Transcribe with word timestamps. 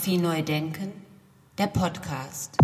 Fotografie 0.00 0.18
neu 0.18 0.42
denken, 0.42 0.92
der 1.58 1.66
Podcast. 1.66 2.56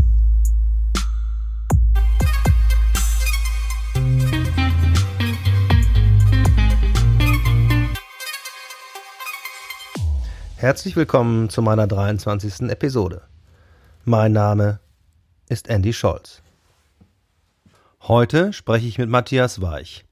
Herzlich 10.56 10.96
willkommen 10.96 11.50
zu 11.50 11.60
meiner 11.60 11.86
23. 11.86 12.70
Episode. 12.70 13.20
Mein 14.06 14.32
Name 14.32 14.80
ist 15.50 15.68
Andy 15.68 15.92
Scholz. 15.92 16.40
Heute 18.00 18.54
spreche 18.54 18.86
ich 18.86 18.96
mit 18.96 19.10
Matthias 19.10 19.60
Weich. 19.60 20.06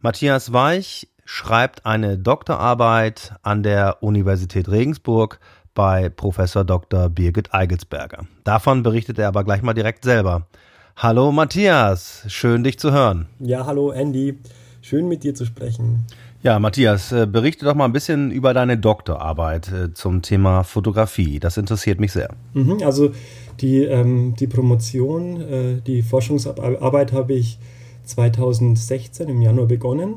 Matthias 0.00 0.52
Weich 0.52 1.06
schreibt 1.24 1.86
eine 1.86 2.18
Doktorarbeit 2.18 3.34
an 3.42 3.62
der 3.62 4.02
Universität 4.02 4.68
Regensburg 4.68 5.38
bei 5.78 6.08
Professor 6.08 6.64
Dr. 6.64 7.08
Birgit 7.08 7.54
Eigelsberger. 7.54 8.26
Davon 8.42 8.82
berichtet 8.82 9.16
er 9.20 9.28
aber 9.28 9.44
gleich 9.44 9.62
mal 9.62 9.74
direkt 9.74 10.02
selber. 10.02 10.48
Hallo 10.96 11.30
Matthias, 11.30 12.24
schön 12.26 12.64
dich 12.64 12.80
zu 12.80 12.90
hören. 12.90 13.26
Ja, 13.38 13.64
hallo 13.64 13.92
Andy, 13.92 14.40
schön 14.80 15.06
mit 15.06 15.22
dir 15.22 15.36
zu 15.36 15.44
sprechen. 15.44 16.04
Ja, 16.42 16.58
Matthias, 16.58 17.12
äh, 17.12 17.28
berichte 17.30 17.64
doch 17.64 17.76
mal 17.76 17.84
ein 17.84 17.92
bisschen 17.92 18.32
über 18.32 18.54
deine 18.54 18.76
Doktorarbeit 18.76 19.70
äh, 19.70 19.94
zum 19.94 20.20
Thema 20.20 20.64
Fotografie. 20.64 21.38
Das 21.38 21.56
interessiert 21.56 22.00
mich 22.00 22.10
sehr. 22.10 22.34
Mhm, 22.54 22.82
also 22.82 23.12
die, 23.60 23.84
ähm, 23.84 24.34
die 24.34 24.48
Promotion, 24.48 25.40
äh, 25.40 25.80
die 25.80 26.02
Forschungsarbeit 26.02 27.12
habe 27.12 27.34
ich 27.34 27.60
2016 28.02 29.28
im 29.28 29.42
Januar 29.42 29.68
begonnen 29.68 30.16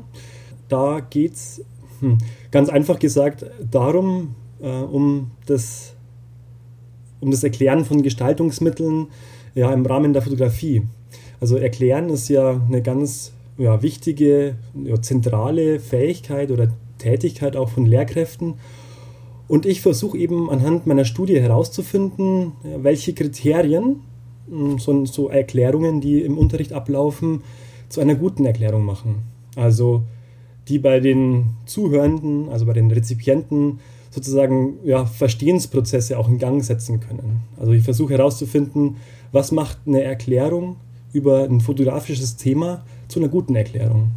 da 0.72 1.00
geht 1.00 1.34
es 1.34 1.64
hm, 2.00 2.18
ganz 2.50 2.70
einfach 2.70 2.98
gesagt 2.98 3.44
darum, 3.70 4.34
äh, 4.62 4.68
um, 4.68 5.32
das, 5.46 5.94
um 7.20 7.30
das 7.30 7.44
Erklären 7.44 7.84
von 7.84 8.02
Gestaltungsmitteln 8.02 9.08
ja, 9.54 9.72
im 9.72 9.84
Rahmen 9.84 10.12
der 10.12 10.22
Fotografie. 10.22 10.82
Also 11.40 11.56
Erklären 11.56 12.08
ist 12.08 12.28
ja 12.28 12.62
eine 12.66 12.82
ganz 12.82 13.32
ja, 13.58 13.82
wichtige, 13.82 14.56
ja, 14.74 15.00
zentrale 15.02 15.80
Fähigkeit 15.80 16.50
oder 16.50 16.68
Tätigkeit 16.98 17.56
auch 17.56 17.68
von 17.68 17.84
Lehrkräften. 17.84 18.54
Und 19.48 19.66
ich 19.66 19.82
versuche 19.82 20.16
eben 20.16 20.48
anhand 20.48 20.86
meiner 20.86 21.04
Studie 21.04 21.38
herauszufinden, 21.40 22.52
welche 22.62 23.12
Kriterien, 23.12 23.96
hm, 24.48 24.78
so, 24.78 25.04
so 25.04 25.28
Erklärungen, 25.28 26.00
die 26.00 26.22
im 26.22 26.38
Unterricht 26.38 26.72
ablaufen, 26.72 27.42
zu 27.88 28.00
einer 28.00 28.14
guten 28.14 28.46
Erklärung 28.46 28.84
machen. 28.84 29.22
Also 29.56 30.02
die 30.68 30.78
bei 30.78 31.00
den 31.00 31.50
Zuhörenden, 31.66 32.48
also 32.48 32.66
bei 32.66 32.72
den 32.72 32.90
Rezipienten, 32.90 33.80
sozusagen 34.12 34.74
ja, 34.84 35.06
Verstehensprozesse 35.06 36.18
auch 36.18 36.28
in 36.28 36.38
Gang 36.38 36.62
setzen 36.62 37.00
können. 37.00 37.40
Also 37.58 37.72
ich 37.72 37.82
versuche 37.82 38.12
herauszufinden, 38.12 38.96
was 39.32 39.52
macht 39.52 39.78
eine 39.86 40.02
Erklärung 40.02 40.76
über 41.12 41.44
ein 41.44 41.60
fotografisches 41.60 42.36
Thema 42.36 42.84
zu 43.08 43.18
einer 43.18 43.28
guten 43.28 43.56
Erklärung. 43.56 44.12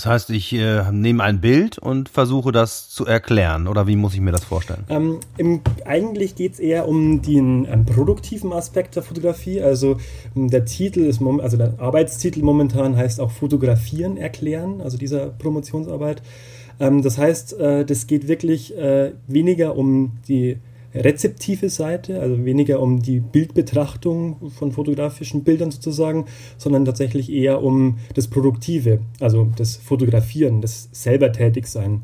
Das 0.00 0.06
heißt, 0.06 0.30
ich 0.30 0.54
äh, 0.54 0.90
nehme 0.92 1.22
ein 1.22 1.42
Bild 1.42 1.76
und 1.76 2.08
versuche 2.08 2.52
das 2.52 2.88
zu 2.88 3.04
erklären. 3.04 3.68
Oder 3.68 3.86
wie 3.86 3.96
muss 3.96 4.14
ich 4.14 4.20
mir 4.22 4.32
das 4.32 4.44
vorstellen? 4.44 4.84
Ähm, 4.88 5.20
im, 5.36 5.60
eigentlich 5.84 6.36
geht 6.36 6.54
es 6.54 6.58
eher 6.58 6.88
um 6.88 7.20
den 7.20 7.68
ähm, 7.70 7.84
produktiven 7.84 8.50
Aspekt 8.54 8.96
der 8.96 9.02
Fotografie. 9.02 9.60
Also 9.60 9.98
ähm, 10.34 10.48
der 10.48 10.64
Titel 10.64 11.00
ist, 11.00 11.20
also 11.20 11.58
der 11.58 11.74
Arbeitstitel 11.76 12.40
momentan 12.40 12.96
heißt 12.96 13.20
auch 13.20 13.30
Fotografieren 13.30 14.16
erklären, 14.16 14.80
also 14.80 14.96
dieser 14.96 15.26
Promotionsarbeit. 15.26 16.22
Ähm, 16.80 17.02
das 17.02 17.18
heißt, 17.18 17.60
äh, 17.60 17.84
das 17.84 18.06
geht 18.06 18.26
wirklich 18.26 18.74
äh, 18.78 19.12
weniger 19.26 19.76
um 19.76 20.12
die 20.26 20.56
rezeptive 20.94 21.68
Seite, 21.68 22.20
also 22.20 22.44
weniger 22.44 22.80
um 22.80 23.00
die 23.00 23.20
Bildbetrachtung 23.20 24.50
von 24.50 24.72
fotografischen 24.72 25.44
Bildern 25.44 25.70
sozusagen, 25.70 26.26
sondern 26.58 26.84
tatsächlich 26.84 27.30
eher 27.32 27.62
um 27.62 27.98
das 28.14 28.28
Produktive, 28.28 29.00
also 29.20 29.48
das 29.56 29.76
Fotografieren, 29.76 30.60
das 30.60 30.88
selber 30.92 31.32
tätig 31.32 31.66
sein. 31.66 32.02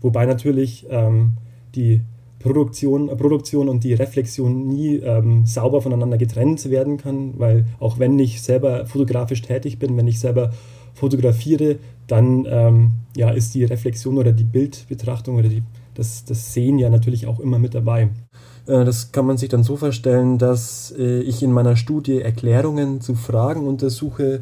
Wobei 0.00 0.26
natürlich 0.26 0.86
ähm, 0.90 1.32
die 1.74 2.02
Produktion, 2.38 3.08
Produktion 3.16 3.68
und 3.68 3.82
die 3.82 3.94
Reflexion 3.94 4.68
nie 4.68 4.96
ähm, 4.96 5.44
sauber 5.44 5.82
voneinander 5.82 6.18
getrennt 6.18 6.70
werden 6.70 6.96
kann, 6.96 7.34
weil 7.38 7.66
auch 7.80 7.98
wenn 7.98 8.18
ich 8.18 8.42
selber 8.42 8.86
fotografisch 8.86 9.42
tätig 9.42 9.78
bin, 9.78 9.96
wenn 9.96 10.06
ich 10.06 10.20
selber 10.20 10.52
fotografiere, 10.94 11.78
dann 12.06 12.46
ähm, 12.48 12.90
ja, 13.16 13.30
ist 13.30 13.54
die 13.54 13.64
Reflexion 13.64 14.18
oder 14.18 14.32
die 14.32 14.44
Bildbetrachtung 14.44 15.36
oder 15.36 15.48
die, 15.48 15.62
das, 15.94 16.24
das 16.24 16.54
Sehen 16.54 16.78
ja 16.78 16.90
natürlich 16.90 17.26
auch 17.26 17.40
immer 17.40 17.58
mit 17.58 17.74
dabei. 17.74 18.10
Äh, 18.68 18.84
das 18.84 19.10
kann 19.10 19.26
man 19.26 19.38
sich 19.38 19.48
dann 19.48 19.64
so 19.64 19.76
vorstellen, 19.76 20.38
dass 20.38 20.94
äh, 20.96 21.20
ich 21.20 21.42
in 21.42 21.52
meiner 21.52 21.76
Studie 21.76 22.20
Erklärungen 22.20 23.00
zu 23.00 23.14
Fragen 23.14 23.66
untersuche, 23.66 24.40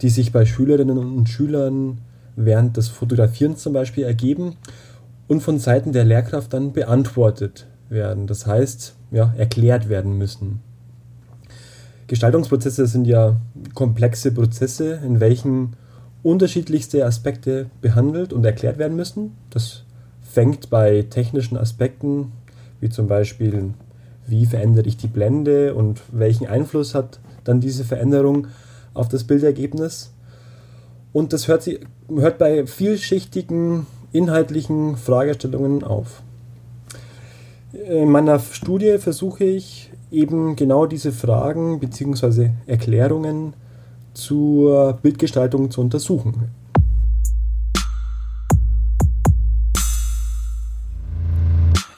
die 0.00 0.08
sich 0.08 0.32
bei 0.32 0.46
Schülerinnen 0.46 0.96
und 0.96 1.28
Schülern 1.28 1.98
während 2.36 2.76
des 2.76 2.88
Fotografierens 2.88 3.62
zum 3.62 3.74
Beispiel 3.74 4.04
ergeben 4.04 4.56
und 5.28 5.42
von 5.42 5.58
Seiten 5.58 5.92
der 5.92 6.04
Lehrkraft 6.04 6.54
dann 6.54 6.72
beantwortet 6.72 7.66
werden. 7.90 8.26
Das 8.26 8.46
heißt, 8.46 8.94
ja, 9.10 9.34
erklärt 9.36 9.88
werden 9.88 10.16
müssen. 10.16 10.60
Gestaltungsprozesse 12.06 12.86
sind 12.86 13.06
ja 13.06 13.36
komplexe 13.74 14.32
Prozesse, 14.32 15.00
in 15.04 15.20
welchen 15.20 15.76
unterschiedlichste 16.22 17.04
Aspekte 17.04 17.66
behandelt 17.80 18.32
und 18.32 18.44
erklärt 18.44 18.78
werden 18.78 18.96
müssen. 18.96 19.36
Das 19.50 19.84
fängt 20.22 20.70
bei 20.70 21.02
technischen 21.08 21.56
Aspekten 21.56 22.32
wie 22.80 22.88
zum 22.88 23.06
Beispiel, 23.06 23.74
wie 24.26 24.46
verändere 24.46 24.86
ich 24.86 24.96
die 24.96 25.08
Blende 25.08 25.74
und 25.74 26.00
welchen 26.12 26.46
Einfluss 26.46 26.94
hat 26.94 27.20
dann 27.44 27.60
diese 27.60 27.84
Veränderung 27.84 28.48
auf 28.94 29.08
das 29.08 29.24
Bildergebnis. 29.24 30.12
Und 31.12 31.32
das 31.32 31.48
hört, 31.48 31.62
sie, 31.62 31.80
hört 32.08 32.38
bei 32.38 32.66
vielschichtigen 32.66 33.86
inhaltlichen 34.12 34.96
Fragestellungen 34.96 35.84
auf. 35.84 36.22
In 37.72 38.10
meiner 38.10 38.38
Studie 38.38 38.98
versuche 38.98 39.44
ich 39.44 39.90
eben 40.10 40.56
genau 40.56 40.86
diese 40.86 41.12
Fragen 41.12 41.78
bzw. 41.78 42.50
Erklärungen 42.66 43.54
zur 44.12 44.94
Bildgestaltung 44.94 45.70
zu 45.70 45.80
untersuchen. 45.80 46.50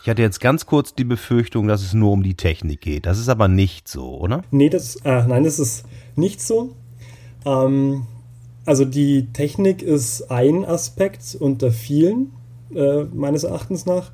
Ich 0.03 0.09
hatte 0.09 0.21
jetzt 0.21 0.41
ganz 0.41 0.67
kurz 0.67 0.97
die 0.97 1.05
Befürchtung, 1.05 1.69
dass 1.69 1.81
es 1.81 1.95
nur 1.95 2.11
um 2.11 2.25
die 2.25 2.35
Technik 2.35 2.81
geht. 2.81 3.07
Das 3.07 3.21
ist 3.21 3.29
aber 3.29 3.47
nicht 3.47 3.87
so, 3.87 4.19
oder? 4.19 4.43
Nee, 4.51 4.69
das, 4.69 4.97
äh, 5.05 5.25
nein, 5.29 5.45
das 5.45 5.61
ist 5.61 5.85
nicht 6.17 6.41
so. 6.41 6.71
Ähm, 7.47 8.03
also 8.67 8.85
die 8.85 9.33
Technik 9.33 9.81
ist 9.81 10.29
ein 10.29 10.65
Aspekt 10.65 11.37
unter 11.39 11.71
vielen, 11.71 12.33
äh, 12.75 13.05
meines 13.15 13.45
Erachtens 13.45 13.87
nach. 13.87 14.11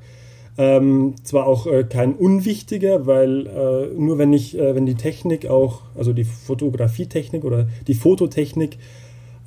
Ähm, 0.59 1.15
zwar 1.23 1.47
auch 1.47 1.65
äh, 1.65 1.83
kein 1.85 2.13
unwichtiger, 2.13 3.07
weil 3.07 3.47
äh, 3.47 3.99
nur 3.99 4.19
wenn 4.19 4.31
ich, 4.31 4.59
äh, 4.59 4.75
wenn 4.75 4.85
die 4.85 4.93
Technik 4.93 5.47
auch, 5.47 5.81
also 5.97 6.13
die 6.13 6.25
Fotografietechnik 6.25 7.43
oder 7.43 7.67
die 7.87 7.95
Fototechnik 7.95 8.77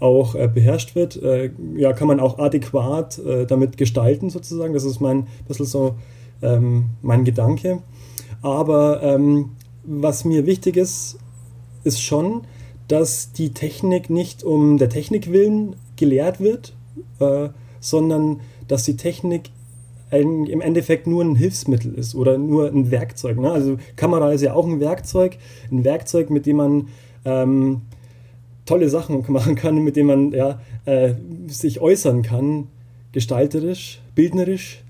auch 0.00 0.34
äh, 0.34 0.48
beherrscht 0.52 0.96
wird, 0.96 1.22
äh, 1.22 1.52
ja, 1.76 1.92
kann 1.92 2.08
man 2.08 2.18
auch 2.18 2.40
adäquat 2.40 3.20
damit 3.46 3.76
gestalten 3.76 4.28
sozusagen. 4.28 4.74
Das 4.74 4.82
ist 4.82 4.98
mein 4.98 5.28
bisschen 5.46 5.66
so 5.66 5.94
ähm, 6.42 6.90
mein 7.00 7.24
Gedanke. 7.24 7.82
Aber 8.42 9.02
ähm, 9.02 9.50
was 9.84 10.24
mir 10.24 10.46
wichtig 10.46 10.76
ist, 10.76 11.18
ist 11.84 12.02
schon, 12.02 12.42
dass 12.88 13.32
die 13.32 13.54
Technik 13.54 14.10
nicht 14.10 14.44
um 14.44 14.78
der 14.78 14.88
Technik 14.88 15.32
willen 15.32 15.76
gelehrt 15.96 16.40
wird, 16.40 16.74
äh, 17.20 17.48
sondern 17.80 18.40
dass 18.68 18.84
die 18.84 18.96
Technik 18.96 19.50
ein, 20.10 20.46
im 20.46 20.60
Endeffekt 20.60 21.06
nur 21.06 21.24
ein 21.24 21.36
Hilfsmittel 21.36 21.94
ist 21.94 22.14
oder 22.14 22.36
nur 22.36 22.68
ein 22.68 22.90
Werkzeug. 22.90 23.38
Ne? 23.38 23.50
Also 23.50 23.78
Kamera 23.96 24.32
ist 24.32 24.42
ja 24.42 24.52
auch 24.52 24.66
ein 24.66 24.78
Werkzeug, 24.78 25.38
ein 25.70 25.84
Werkzeug, 25.84 26.28
mit 26.28 26.44
dem 26.46 26.56
man 26.56 26.88
ähm, 27.24 27.82
tolle 28.66 28.88
Sachen 28.90 29.24
machen 29.28 29.54
kann, 29.54 29.78
mit 29.78 29.96
dem 29.96 30.06
man 30.06 30.32
ja, 30.32 30.60
äh, 30.84 31.14
sich 31.46 31.80
äußern 31.80 32.22
kann, 32.22 32.68
gestalterisch, 33.12 34.00
bildnerisch. 34.14 34.82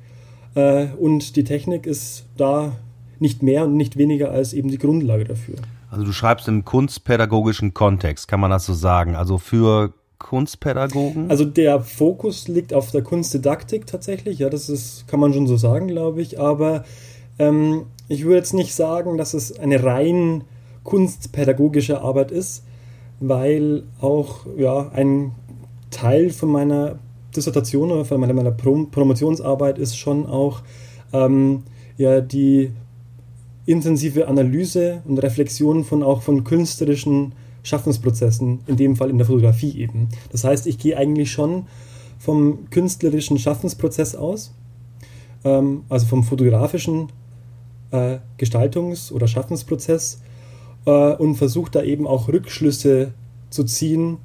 Äh, 0.55 0.87
und 0.99 1.37
die 1.37 1.45
Technik 1.45 1.87
ist 1.87 2.25
da 2.37 2.77
nicht 3.19 3.43
mehr 3.43 3.65
und 3.65 3.77
nicht 3.77 3.97
weniger 3.97 4.31
als 4.31 4.53
eben 4.53 4.69
die 4.69 4.79
Grundlage 4.79 5.25
dafür. 5.25 5.57
Also 5.91 6.05
du 6.05 6.13
schreibst 6.13 6.49
im 6.49 6.65
kunstpädagogischen 6.65 7.75
Kontext, 7.75 8.27
kann 8.27 8.41
man 8.41 8.51
das 8.51 8.67
so 8.67 8.73
sagen? 8.73 9.15
Also 9.15 9.39
für 9.39 9.93
Kunstpädagogen? 10.19 11.31
Also 11.31 11.45
der 11.45 11.81
Fokus 11.81 12.49
liegt 12.49 12.73
auf 12.73 12.91
der 12.91 13.03
Kunstdidaktik 13.03 13.87
tatsächlich, 13.87 14.39
ja, 14.39 14.49
das 14.49 14.69
ist, 14.69 15.07
kann 15.09 15.21
man 15.21 15.35
schon 15.35 15.47
so 15.47 15.57
sagen, 15.57 15.89
glaube 15.89 16.23
ich, 16.23 16.41
aber 16.41 16.85
ähm, 17.39 17.87
ich 18.09 18.25
würde 18.25 18.37
jetzt 18.37 18.55
nicht 18.55 18.75
sagen, 18.75 19.19
dass 19.19 19.35
es 19.35 19.59
eine 19.59 19.83
rein 19.83 20.45
kunstpädagogische 20.85 22.01
Arbeit 22.01 22.31
ist, 22.31 22.65
weil 23.21 23.85
auch 24.01 24.47
ja, 24.57 24.91
ein 24.95 25.33
Teil 25.91 26.31
von 26.31 26.51
meiner 26.51 26.99
Dissertation 27.35 27.91
oder 27.91 28.05
von 28.05 28.21
meiner, 28.21 28.35
meiner 28.35 28.51
Prom 28.51 28.91
Promotionsarbeit 28.91 29.79
ist 29.79 29.97
schon 29.97 30.27
auch 30.27 30.63
ähm, 31.13 31.63
ja, 31.97 32.21
die 32.21 32.71
intensive 33.67 34.29
Analyse 34.29 35.03
und 35.05 35.19
Reflexion 35.19 35.85
von 35.85 36.03
auch 36.03 36.23
von 36.23 36.45
künstlerischen 36.45 37.35
Schaffensprozessen, 37.63 38.61
in 38.67 38.77
dem 38.77 38.97
Fall 38.97 39.11
in 39.11 39.19
der 39.19 39.27
Fotografie 39.27 39.79
eben. 39.79 40.09
Das 40.31 40.45
heißt, 40.45 40.67
ich 40.67 40.79
gehe 40.79 40.97
eigentlich 40.97 41.31
schon 41.31 41.67
vom 42.19 42.71
künstlerischen 42.71 43.39
Schaffensprozess 43.39 44.17
aus, 44.17 44.53
ähm, 45.45 45.85
also 45.89 46.07
vom 46.07 46.25
fotografischen 46.25 47.09
äh, 47.93 48.19
Gestaltungs- 48.39 49.13
oder 49.13 49.29
Schaffensprozess 49.29 50.21
äh, 50.87 51.15
und 51.15 51.37
versuche 51.37 51.71
da 51.71 51.83
eben 51.83 52.07
auch 52.07 52.29
Rückschlüsse 52.29 53.13
zu 53.51 53.65
ziehen, 53.65 54.19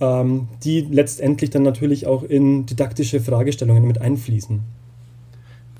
ähm, 0.00 0.48
die 0.64 0.80
letztendlich 0.80 1.50
dann 1.50 1.62
natürlich 1.62 2.06
auch 2.06 2.22
in 2.22 2.66
didaktische 2.66 3.20
Fragestellungen 3.20 3.86
mit 3.86 4.00
einfließen. 4.00 4.60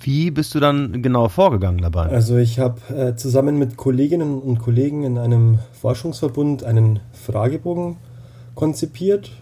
Wie 0.03 0.31
bist 0.31 0.55
du 0.55 0.61
dann 0.61 1.03
genau 1.03 1.29
vorgegangen 1.29 1.83
dabei? 1.83 2.07
Also 2.07 2.39
ich 2.39 2.59
habe 2.59 2.81
äh, 2.95 3.17
zusammen 3.17 3.59
mit 3.59 3.77
Kolleginnen 3.77 4.41
und 4.41 4.59
Kollegen 4.59 5.05
in 5.05 5.19
einem 5.19 5.59
Forschungsverbund 5.73 6.65
einen 6.65 7.01
Fragebogen 7.13 7.97
konzipiert. 8.55 9.33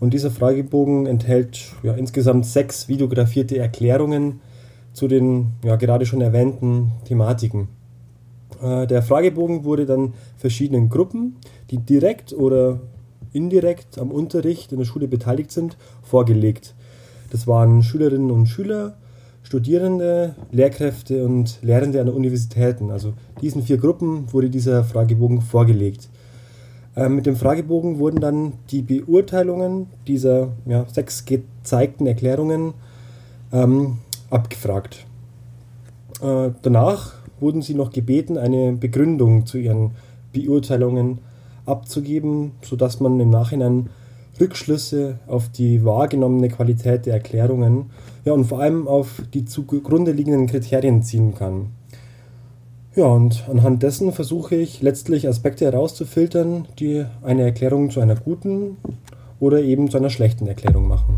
Und 0.00 0.14
dieser 0.14 0.30
Fragebogen 0.30 1.06
enthält 1.06 1.74
ja, 1.82 1.92
insgesamt 1.92 2.46
sechs 2.46 2.88
videografierte 2.88 3.58
Erklärungen 3.58 4.40
zu 4.94 5.08
den 5.08 5.52
ja, 5.64 5.76
gerade 5.76 6.06
schon 6.06 6.22
erwähnten 6.22 6.92
Thematiken. 7.04 7.68
Äh, 8.62 8.86
der 8.86 9.02
Fragebogen 9.02 9.64
wurde 9.64 9.84
dann 9.84 10.14
verschiedenen 10.38 10.88
Gruppen, 10.88 11.36
die 11.70 11.78
direkt 11.78 12.32
oder 12.32 12.80
indirekt 13.32 13.98
am 13.98 14.10
Unterricht 14.10 14.72
in 14.72 14.78
der 14.78 14.84
Schule 14.84 15.08
beteiligt 15.08 15.52
sind, 15.52 15.76
vorgelegt. 16.02 16.74
Das 17.30 17.46
waren 17.46 17.82
Schülerinnen 17.82 18.30
und 18.30 18.46
Schüler, 18.46 18.94
Studierende, 19.42 20.34
Lehrkräfte 20.50 21.24
und 21.24 21.58
Lehrende 21.62 22.00
an 22.00 22.08
Universitäten. 22.08 22.90
Also 22.90 23.14
diesen 23.40 23.62
vier 23.62 23.78
Gruppen 23.78 24.32
wurde 24.32 24.50
dieser 24.50 24.84
Fragebogen 24.84 25.40
vorgelegt. 25.40 26.08
Ähm, 26.94 27.16
mit 27.16 27.26
dem 27.26 27.36
Fragebogen 27.36 27.98
wurden 27.98 28.20
dann 28.20 28.52
die 28.70 28.82
Beurteilungen 28.82 29.86
dieser 30.06 30.48
ja, 30.66 30.84
sechs 30.92 31.24
gezeigten 31.24 32.06
Erklärungen 32.06 32.74
ähm, 33.52 33.98
abgefragt. 34.30 35.06
Äh, 36.22 36.50
danach 36.62 37.14
wurden 37.40 37.62
sie 37.62 37.74
noch 37.74 37.90
gebeten, 37.92 38.38
eine 38.38 38.72
Begründung 38.72 39.46
zu 39.46 39.58
ihren 39.58 39.92
Beurteilungen 40.32 41.18
abzugeben, 41.66 42.52
sodass 42.62 43.00
man 43.00 43.18
im 43.20 43.30
Nachhinein 43.30 43.90
Rückschlüsse 44.40 45.18
auf 45.26 45.48
die 45.48 45.84
wahrgenommene 45.84 46.48
Qualität 46.48 47.06
der 47.06 47.14
Erklärungen 47.14 47.90
ja, 48.24 48.32
und 48.32 48.44
vor 48.44 48.60
allem 48.60 48.88
auf 48.88 49.22
die 49.34 49.44
zugrunde 49.44 50.12
liegenden 50.12 50.46
Kriterien 50.46 51.02
ziehen 51.02 51.34
kann. 51.34 51.70
Ja, 52.94 53.06
und 53.06 53.48
anhand 53.48 53.82
dessen 53.82 54.12
versuche 54.12 54.54
ich 54.54 54.82
letztlich 54.82 55.26
Aspekte 55.26 55.64
herauszufiltern, 55.64 56.68
die 56.78 57.06
eine 57.22 57.42
Erklärung 57.42 57.90
zu 57.90 58.00
einer 58.00 58.16
guten 58.16 58.76
oder 59.40 59.60
eben 59.60 59.90
zu 59.90 59.96
einer 59.96 60.10
schlechten 60.10 60.46
Erklärung 60.46 60.88
machen. 60.88 61.14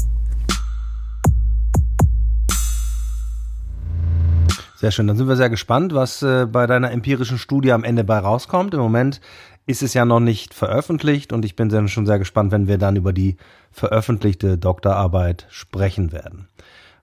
Sehr 4.76 4.90
schön, 4.90 5.06
dann 5.06 5.16
sind 5.16 5.28
wir 5.28 5.36
sehr 5.36 5.50
gespannt, 5.50 5.94
was 5.94 6.22
äh, 6.22 6.46
bei 6.46 6.66
deiner 6.66 6.90
empirischen 6.90 7.38
Studie 7.38 7.72
am 7.72 7.84
Ende 7.84 8.04
bei 8.04 8.18
rauskommt. 8.18 8.74
Im 8.74 8.80
Moment 8.80 9.20
ist 9.66 9.82
es 9.82 9.94
ja 9.94 10.04
noch 10.04 10.20
nicht 10.20 10.54
veröffentlicht 10.54 11.32
und 11.32 11.44
ich 11.44 11.56
bin 11.56 11.68
dann 11.68 11.88
schon 11.88 12.06
sehr 12.06 12.18
gespannt, 12.18 12.52
wenn 12.52 12.68
wir 12.68 12.78
dann 12.78 12.96
über 12.96 13.12
die 13.12 13.36
veröffentlichte 13.70 14.58
Doktorarbeit 14.58 15.46
sprechen 15.50 16.12
werden. 16.12 16.48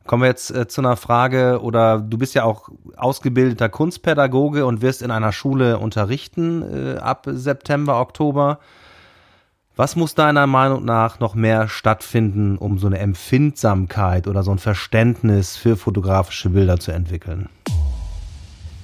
Kommen 0.05 0.23
wir 0.23 0.27
jetzt 0.27 0.51
äh, 0.51 0.67
zu 0.67 0.81
einer 0.81 0.95
Frage, 0.95 1.61
oder 1.61 1.99
du 1.99 2.17
bist 2.17 2.33
ja 2.33 2.43
auch 2.43 2.69
ausgebildeter 2.97 3.69
Kunstpädagoge 3.69 4.65
und 4.65 4.81
wirst 4.81 5.01
in 5.01 5.11
einer 5.11 5.31
Schule 5.31 5.77
unterrichten 5.77 6.95
äh, 6.95 6.97
ab 6.97 7.27
September, 7.29 7.99
Oktober. 7.99 8.59
Was 9.75 9.95
muss 9.95 10.15
deiner 10.15 10.47
Meinung 10.47 10.85
nach 10.85 11.19
noch 11.19 11.33
mehr 11.33 11.67
stattfinden, 11.67 12.57
um 12.57 12.77
so 12.77 12.87
eine 12.87 12.99
Empfindsamkeit 12.99 14.27
oder 14.27 14.43
so 14.43 14.51
ein 14.51 14.59
Verständnis 14.59 15.55
für 15.55 15.77
fotografische 15.77 16.49
Bilder 16.49 16.79
zu 16.79 16.91
entwickeln? 16.91 17.49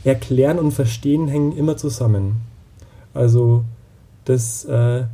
Erklären 0.03 0.59
und 0.59 0.71
Verstehen 0.71 1.27
hängen 1.27 1.51
immer 1.51 1.77
zusammen. 1.77 2.41
Also 3.13 3.63
das 4.25 4.65
äh, 4.65 5.05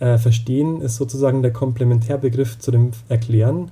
äh, 0.00 0.18
Verstehen 0.18 0.80
ist 0.80 0.96
sozusagen 0.96 1.42
der 1.42 1.52
Komplementärbegriff 1.52 2.58
zu 2.58 2.70
dem 2.70 2.92
Erklären. 3.08 3.70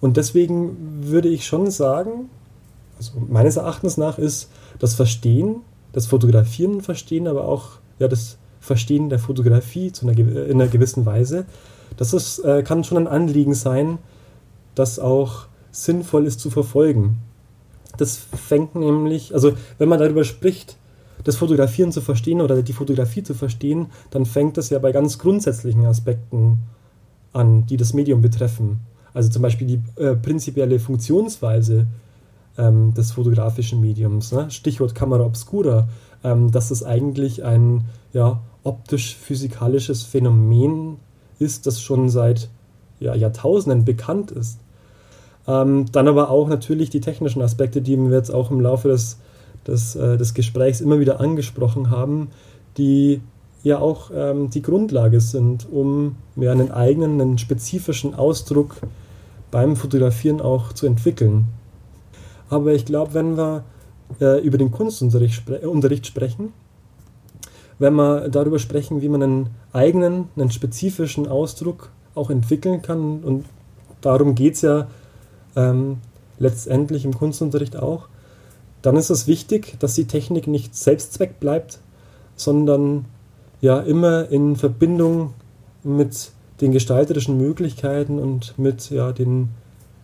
Und 0.00 0.16
deswegen 0.16 0.76
würde 1.02 1.28
ich 1.28 1.46
schon 1.46 1.70
sagen, 1.70 2.30
also 2.96 3.12
meines 3.28 3.56
Erachtens 3.56 3.96
nach 3.96 4.18
ist 4.18 4.50
das 4.78 4.94
Verstehen, 4.94 5.56
das 5.92 6.06
Fotografieren 6.06 6.80
verstehen, 6.80 7.26
aber 7.26 7.46
auch 7.46 7.78
ja, 7.98 8.08
das 8.08 8.38
Verstehen 8.60 9.08
der 9.08 9.18
Fotografie 9.18 9.92
zu 9.92 10.06
einer, 10.06 10.18
in 10.18 10.60
einer 10.60 10.68
gewissen 10.68 11.06
Weise, 11.06 11.46
das 11.96 12.12
ist, 12.12 12.40
äh, 12.40 12.62
kann 12.62 12.84
schon 12.84 12.98
ein 12.98 13.08
Anliegen 13.08 13.54
sein, 13.54 13.98
das 14.74 14.98
auch 14.98 15.46
sinnvoll 15.70 16.26
ist 16.26 16.40
zu 16.40 16.50
verfolgen. 16.50 17.18
Das 17.96 18.16
fängt 18.16 18.74
nämlich, 18.74 19.34
also 19.34 19.52
wenn 19.78 19.88
man 19.88 19.98
darüber 19.98 20.24
spricht, 20.24 20.76
das 21.24 21.36
Fotografieren 21.36 21.92
zu 21.92 22.00
verstehen 22.00 22.40
oder 22.40 22.62
die 22.62 22.72
Fotografie 22.72 23.22
zu 23.22 23.34
verstehen, 23.34 23.86
dann 24.10 24.26
fängt 24.26 24.56
das 24.56 24.70
ja 24.70 24.78
bei 24.78 24.92
ganz 24.92 25.18
grundsätzlichen 25.18 25.84
Aspekten 25.84 26.58
an, 27.32 27.66
die 27.66 27.76
das 27.76 27.94
Medium 27.94 28.22
betreffen. 28.22 28.80
Also 29.14 29.30
zum 29.30 29.42
Beispiel 29.42 29.66
die 29.66 30.02
äh, 30.02 30.14
prinzipielle 30.14 30.78
Funktionsweise 30.78 31.86
ähm, 32.56 32.94
des 32.94 33.12
fotografischen 33.12 33.80
Mediums. 33.80 34.32
Ne? 34.32 34.50
Stichwort 34.50 34.94
Kamera 34.94 35.24
obscura, 35.24 35.88
ähm, 36.24 36.50
dass 36.50 36.70
es 36.70 36.82
eigentlich 36.82 37.44
ein 37.44 37.84
ja, 38.12 38.40
optisch-physikalisches 38.64 40.02
Phänomen 40.02 40.96
ist, 41.38 41.66
das 41.66 41.80
schon 41.80 42.08
seit 42.08 42.48
ja, 43.00 43.14
Jahrtausenden 43.14 43.84
bekannt 43.84 44.30
ist. 44.30 44.58
Ähm, 45.46 45.86
dann 45.92 46.08
aber 46.08 46.30
auch 46.30 46.48
natürlich 46.48 46.90
die 46.90 47.00
technischen 47.00 47.40
Aspekte, 47.40 47.80
die 47.80 47.96
wir 47.96 48.16
jetzt 48.16 48.30
auch 48.30 48.50
im 48.50 48.60
Laufe 48.60 48.88
des 48.88 49.18
des, 49.68 49.94
äh, 49.94 50.16
des 50.16 50.34
Gesprächs 50.34 50.80
immer 50.80 50.98
wieder 50.98 51.20
angesprochen 51.20 51.90
haben, 51.90 52.28
die 52.76 53.20
ja 53.62 53.78
auch 53.78 54.10
ähm, 54.14 54.50
die 54.50 54.62
Grundlage 54.62 55.20
sind, 55.20 55.68
um 55.70 56.16
ja, 56.36 56.50
einen 56.50 56.72
eigenen, 56.72 57.20
einen 57.20 57.38
spezifischen 57.38 58.14
Ausdruck 58.14 58.76
beim 59.50 59.76
Fotografieren 59.76 60.40
auch 60.40 60.72
zu 60.72 60.86
entwickeln. 60.86 61.46
Aber 62.50 62.72
ich 62.72 62.84
glaube, 62.84 63.14
wenn 63.14 63.36
wir 63.36 63.64
äh, 64.20 64.40
über 64.40 64.58
den 64.58 64.70
Kunstunterricht 64.70 65.34
spre 65.34 65.68
Unterricht 65.68 66.06
sprechen, 66.06 66.52
wenn 67.78 67.94
wir 67.94 68.28
darüber 68.28 68.58
sprechen, 68.58 69.02
wie 69.02 69.08
man 69.08 69.22
einen 69.22 69.50
eigenen, 69.72 70.28
einen 70.36 70.50
spezifischen 70.50 71.28
Ausdruck 71.28 71.90
auch 72.14 72.30
entwickeln 72.30 72.82
kann, 72.82 73.22
und 73.22 73.44
darum 74.00 74.34
geht 74.34 74.54
es 74.54 74.62
ja 74.62 74.88
ähm, 75.54 75.98
letztendlich 76.38 77.04
im 77.04 77.14
Kunstunterricht 77.14 77.76
auch, 77.76 78.08
dann 78.82 78.96
ist 78.96 79.10
es 79.10 79.26
wichtig, 79.26 79.76
dass 79.78 79.94
die 79.94 80.06
Technik 80.06 80.46
nicht 80.46 80.74
Selbstzweck 80.74 81.40
bleibt, 81.40 81.80
sondern 82.36 83.06
ja 83.60 83.80
immer 83.80 84.30
in 84.30 84.56
Verbindung 84.56 85.34
mit 85.82 86.30
den 86.60 86.72
gestalterischen 86.72 87.38
Möglichkeiten 87.38 88.18
und 88.18 88.58
mit 88.58 88.90
ja, 88.90 89.12
den 89.12 89.50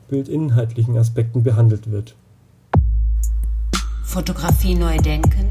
bildinhaltlichen 0.08 0.96
Aspekten 0.96 1.42
behandelt 1.42 1.90
wird. 1.90 2.14
Fotografie 4.04 4.74
neu 4.74 4.96
denken. 4.98 5.48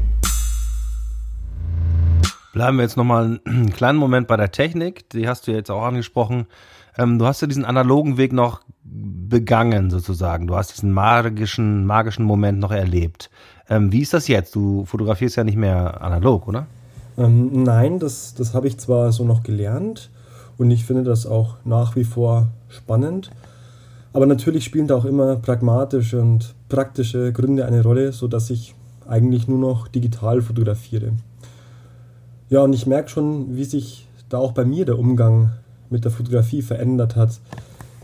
Bleiben 2.52 2.76
wir 2.76 2.84
jetzt 2.84 2.96
nochmal 2.96 3.40
einen 3.44 3.72
kleinen 3.72 3.98
Moment 3.98 4.28
bei 4.28 4.36
der 4.36 4.52
Technik. 4.52 5.10
Die 5.10 5.28
hast 5.28 5.46
du 5.46 5.50
ja 5.50 5.58
jetzt 5.58 5.70
auch 5.70 5.82
angesprochen. 5.82 6.46
Ähm, 6.96 7.18
du 7.18 7.26
hast 7.26 7.40
ja 7.42 7.48
diesen 7.48 7.64
analogen 7.64 8.16
Weg 8.16 8.32
noch 8.32 8.60
begangen 8.94 9.90
sozusagen. 9.90 10.46
Du 10.46 10.54
hast 10.54 10.72
diesen 10.72 10.92
magischen, 10.92 11.84
magischen 11.84 12.24
Moment 12.24 12.60
noch 12.60 12.70
erlebt. 12.70 13.30
Ähm, 13.68 13.90
wie 13.90 14.00
ist 14.00 14.14
das 14.14 14.28
jetzt? 14.28 14.54
Du 14.54 14.84
fotografierst 14.84 15.36
ja 15.36 15.44
nicht 15.44 15.56
mehr 15.56 16.00
analog, 16.00 16.46
oder? 16.46 16.66
Ähm, 17.18 17.64
nein, 17.64 17.98
das, 17.98 18.34
das 18.34 18.54
habe 18.54 18.68
ich 18.68 18.78
zwar 18.78 19.10
so 19.12 19.24
noch 19.24 19.42
gelernt 19.42 20.10
und 20.58 20.70
ich 20.70 20.84
finde 20.84 21.02
das 21.02 21.26
auch 21.26 21.56
nach 21.64 21.96
wie 21.96 22.04
vor 22.04 22.48
spannend. 22.68 23.30
Aber 24.12 24.26
natürlich 24.26 24.64
spielen 24.64 24.86
da 24.86 24.94
auch 24.94 25.04
immer 25.04 25.36
pragmatische 25.36 26.20
und 26.20 26.54
praktische 26.68 27.32
Gründe 27.32 27.66
eine 27.66 27.82
Rolle, 27.82 28.12
sodass 28.12 28.50
ich 28.50 28.74
eigentlich 29.08 29.48
nur 29.48 29.58
noch 29.58 29.88
digital 29.88 30.40
fotografiere. 30.40 31.12
Ja, 32.48 32.62
und 32.62 32.72
ich 32.72 32.86
merke 32.86 33.08
schon, 33.08 33.56
wie 33.56 33.64
sich 33.64 34.06
da 34.28 34.38
auch 34.38 34.52
bei 34.52 34.64
mir 34.64 34.84
der 34.84 34.98
Umgang 34.98 35.50
mit 35.90 36.04
der 36.04 36.12
Fotografie 36.12 36.62
verändert 36.62 37.16
hat. 37.16 37.40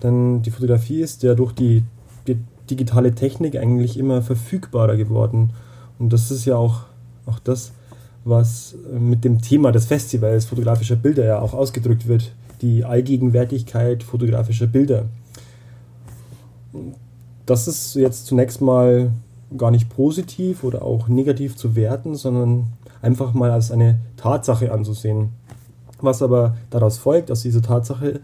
Denn 0.02 0.42
die 0.42 0.50
Fotografie 0.50 1.00
ist 1.00 1.22
ja 1.22 1.34
durch 1.34 1.52
die, 1.52 1.84
digitale 2.70 3.14
Technik 3.14 3.56
eigentlich 3.56 3.98
immer 3.98 4.22
verfügbarer 4.22 4.96
geworden. 4.96 5.52
Und 5.98 6.12
das 6.12 6.30
ist 6.30 6.44
ja 6.44 6.56
auch, 6.56 6.82
auch 7.26 7.38
das, 7.40 7.72
was 8.24 8.74
mit 8.92 9.24
dem 9.24 9.40
Thema 9.40 9.72
des 9.72 9.86
Festivals 9.86 10.44
fotografischer 10.44 10.96
Bilder 10.96 11.24
ja 11.24 11.40
auch 11.40 11.52
ausgedrückt 11.52 12.06
wird. 12.06 12.32
Die 12.62 12.84
Allgegenwärtigkeit 12.84 14.02
fotografischer 14.02 14.66
Bilder. 14.66 15.06
das 17.46 17.66
ist 17.66 17.96
jetzt 17.96 18.26
zunächst 18.26 18.60
mal 18.60 19.10
gar 19.56 19.72
nicht 19.72 19.88
positiv 19.88 20.62
oder 20.62 20.82
auch 20.82 21.08
negativ 21.08 21.56
zu 21.56 21.74
werten, 21.74 22.14
sondern 22.14 22.66
einfach 23.02 23.34
mal 23.34 23.50
als 23.50 23.72
eine 23.72 23.98
Tatsache 24.16 24.70
anzusehen. 24.70 25.30
Was 26.00 26.22
aber 26.22 26.56
daraus 26.70 26.98
folgt, 26.98 27.30
aus 27.32 27.42
dieser 27.42 27.62
Tatsache, 27.62 28.20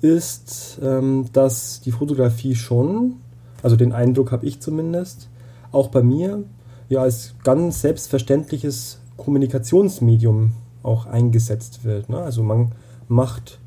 ist, 0.00 0.78
ähm, 0.82 1.26
dass 1.32 1.80
die 1.80 1.92
Fotografie 1.92 2.54
schon, 2.54 3.16
also 3.62 3.76
den 3.76 3.92
Eindruck 3.92 4.32
habe 4.32 4.46
ich 4.46 4.60
zumindest, 4.60 5.28
auch 5.72 5.88
bei 5.88 6.02
mir, 6.02 6.44
ja 6.88 7.02
als 7.02 7.34
ganz 7.44 7.82
selbstverständliches 7.82 9.00
Kommunikationsmedium 9.16 10.52
auch 10.82 11.06
eingesetzt 11.06 11.84
wird. 11.84 12.08
Ne? 12.08 12.18
Also 12.18 12.42
man 12.42 12.72
macht 13.08 13.58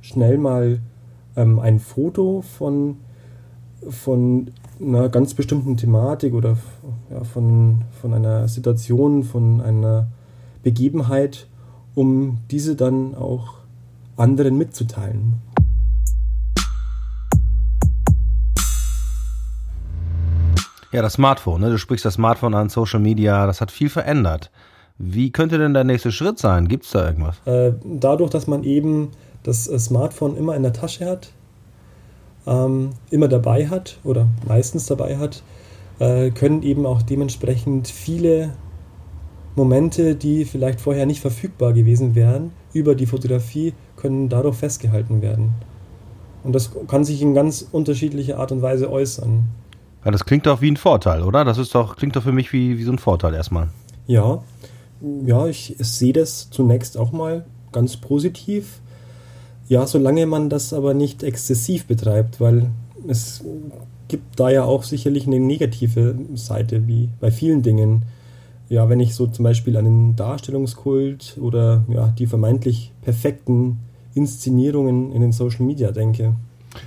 schnell 0.00 0.38
mal 0.38 0.80
ähm, 1.36 1.58
ein 1.58 1.78
Foto 1.78 2.42
von, 2.42 2.98
von 3.88 4.50
einer 4.80 5.08
ganz 5.08 5.34
bestimmten 5.34 5.76
Thematik 5.76 6.34
oder 6.34 6.56
ja, 7.10 7.24
von, 7.24 7.82
von 8.00 8.12
einer 8.12 8.48
Situation, 8.48 9.22
von 9.22 9.60
einer 9.60 10.08
Begebenheit, 10.62 11.46
um 11.94 12.38
diese 12.50 12.76
dann 12.76 13.14
auch 13.14 13.54
anderen 14.16 14.58
mitzuteilen. 14.58 15.34
Ja, 20.96 21.02
das 21.02 21.12
Smartphone, 21.12 21.60
ne? 21.60 21.68
du 21.68 21.76
sprichst 21.76 22.06
das 22.06 22.14
Smartphone 22.14 22.54
an, 22.54 22.70
Social 22.70 23.00
Media, 23.00 23.46
das 23.46 23.60
hat 23.60 23.70
viel 23.70 23.90
verändert. 23.90 24.50
Wie 24.96 25.30
könnte 25.30 25.58
denn 25.58 25.74
der 25.74 25.84
nächste 25.84 26.10
Schritt 26.10 26.38
sein? 26.38 26.68
Gibt 26.68 26.86
es 26.86 26.92
da 26.92 27.04
irgendwas? 27.04 27.36
Äh, 27.44 27.74
dadurch, 27.84 28.30
dass 28.30 28.46
man 28.46 28.64
eben 28.64 29.10
das 29.42 29.68
äh, 29.68 29.78
Smartphone 29.78 30.38
immer 30.38 30.56
in 30.56 30.62
der 30.62 30.72
Tasche 30.72 31.04
hat, 31.04 31.32
ähm, 32.46 32.92
immer 33.10 33.28
dabei 33.28 33.68
hat 33.68 33.98
oder 34.04 34.26
meistens 34.48 34.86
dabei 34.86 35.18
hat, 35.18 35.42
äh, 35.98 36.30
können 36.30 36.62
eben 36.62 36.86
auch 36.86 37.02
dementsprechend 37.02 37.88
viele 37.88 38.54
Momente, 39.54 40.14
die 40.14 40.46
vielleicht 40.46 40.80
vorher 40.80 41.04
nicht 41.04 41.20
verfügbar 41.20 41.74
gewesen 41.74 42.14
wären, 42.14 42.52
über 42.72 42.94
die 42.94 43.04
Fotografie, 43.04 43.74
können 43.96 44.30
dadurch 44.30 44.56
festgehalten 44.56 45.20
werden. 45.20 45.50
Und 46.42 46.54
das 46.54 46.70
kann 46.88 47.04
sich 47.04 47.20
in 47.20 47.34
ganz 47.34 47.68
unterschiedlicher 47.70 48.38
Art 48.38 48.50
und 48.50 48.62
Weise 48.62 48.90
äußern. 48.90 49.44
Ja, 50.04 50.10
das 50.10 50.24
klingt 50.24 50.46
doch 50.46 50.60
wie 50.60 50.70
ein 50.70 50.76
Vorteil, 50.76 51.22
oder? 51.22 51.44
Das 51.44 51.58
ist 51.58 51.74
doch, 51.74 51.96
klingt 51.96 52.16
doch 52.16 52.22
für 52.22 52.32
mich 52.32 52.52
wie, 52.52 52.78
wie 52.78 52.84
so 52.84 52.92
ein 52.92 52.98
Vorteil 52.98 53.34
erstmal. 53.34 53.68
Ja, 54.06 54.42
ja, 55.00 55.46
ich 55.46 55.76
sehe 55.78 56.12
das 56.12 56.50
zunächst 56.50 56.96
auch 56.96 57.12
mal 57.12 57.44
ganz 57.72 57.96
positiv. 57.96 58.80
Ja, 59.68 59.86
solange 59.86 60.26
man 60.26 60.48
das 60.48 60.72
aber 60.72 60.94
nicht 60.94 61.22
exzessiv 61.22 61.86
betreibt, 61.86 62.40
weil 62.40 62.70
es 63.08 63.44
gibt 64.08 64.38
da 64.38 64.48
ja 64.48 64.64
auch 64.64 64.84
sicherlich 64.84 65.26
eine 65.26 65.40
negative 65.40 66.16
Seite, 66.34 66.86
wie 66.86 67.08
bei 67.20 67.30
vielen 67.30 67.62
Dingen. 67.62 68.04
Ja, 68.68 68.88
wenn 68.88 69.00
ich 69.00 69.14
so 69.14 69.26
zum 69.26 69.44
Beispiel 69.44 69.76
an 69.76 69.84
den 69.84 70.16
Darstellungskult 70.16 71.36
oder 71.40 71.84
ja, 71.88 72.08
die 72.08 72.26
vermeintlich 72.26 72.92
perfekten 73.02 73.78
Inszenierungen 74.14 75.12
in 75.12 75.20
den 75.20 75.32
Social 75.32 75.64
Media 75.64 75.92
denke. 75.92 76.34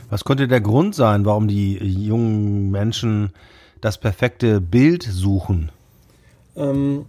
Was 0.10 0.24
könnte 0.24 0.48
der 0.48 0.62
Grund 0.62 0.96
sein, 0.96 1.26
warum 1.26 1.48
die 1.48 1.74
jungen 1.78 2.72
Menschen 2.72 3.32
das 3.82 3.98
perfekte 3.98 4.62
Bild 4.62 5.04
suchen? 5.04 5.72
Ähm, 6.56 7.06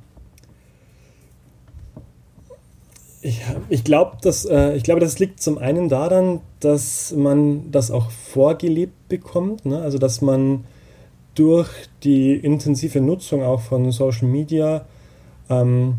ich, 3.23 3.43
ich, 3.69 3.85
glaub, 3.85 4.23
dass, 4.23 4.45
äh, 4.45 4.75
ich 4.77 4.83
glaube, 4.83 5.01
das 5.01 5.19
liegt 5.19 5.41
zum 5.41 5.59
einen 5.59 5.89
daran, 5.89 6.41
dass 6.61 7.13
man 7.13 7.71
das 7.71 7.91
auch 7.91 8.11
vorgelebt 8.11 9.09
bekommt. 9.09 9.67
Ne? 9.67 9.81
Also, 9.81 9.99
dass 9.99 10.23
man 10.23 10.65
durch 11.35 11.69
die 12.03 12.35
intensive 12.35 13.01
Nutzung 13.01 13.43
auch 13.43 13.61
von 13.61 13.93
Social 13.93 14.27
Media 14.27 14.87
ähm, 15.49 15.95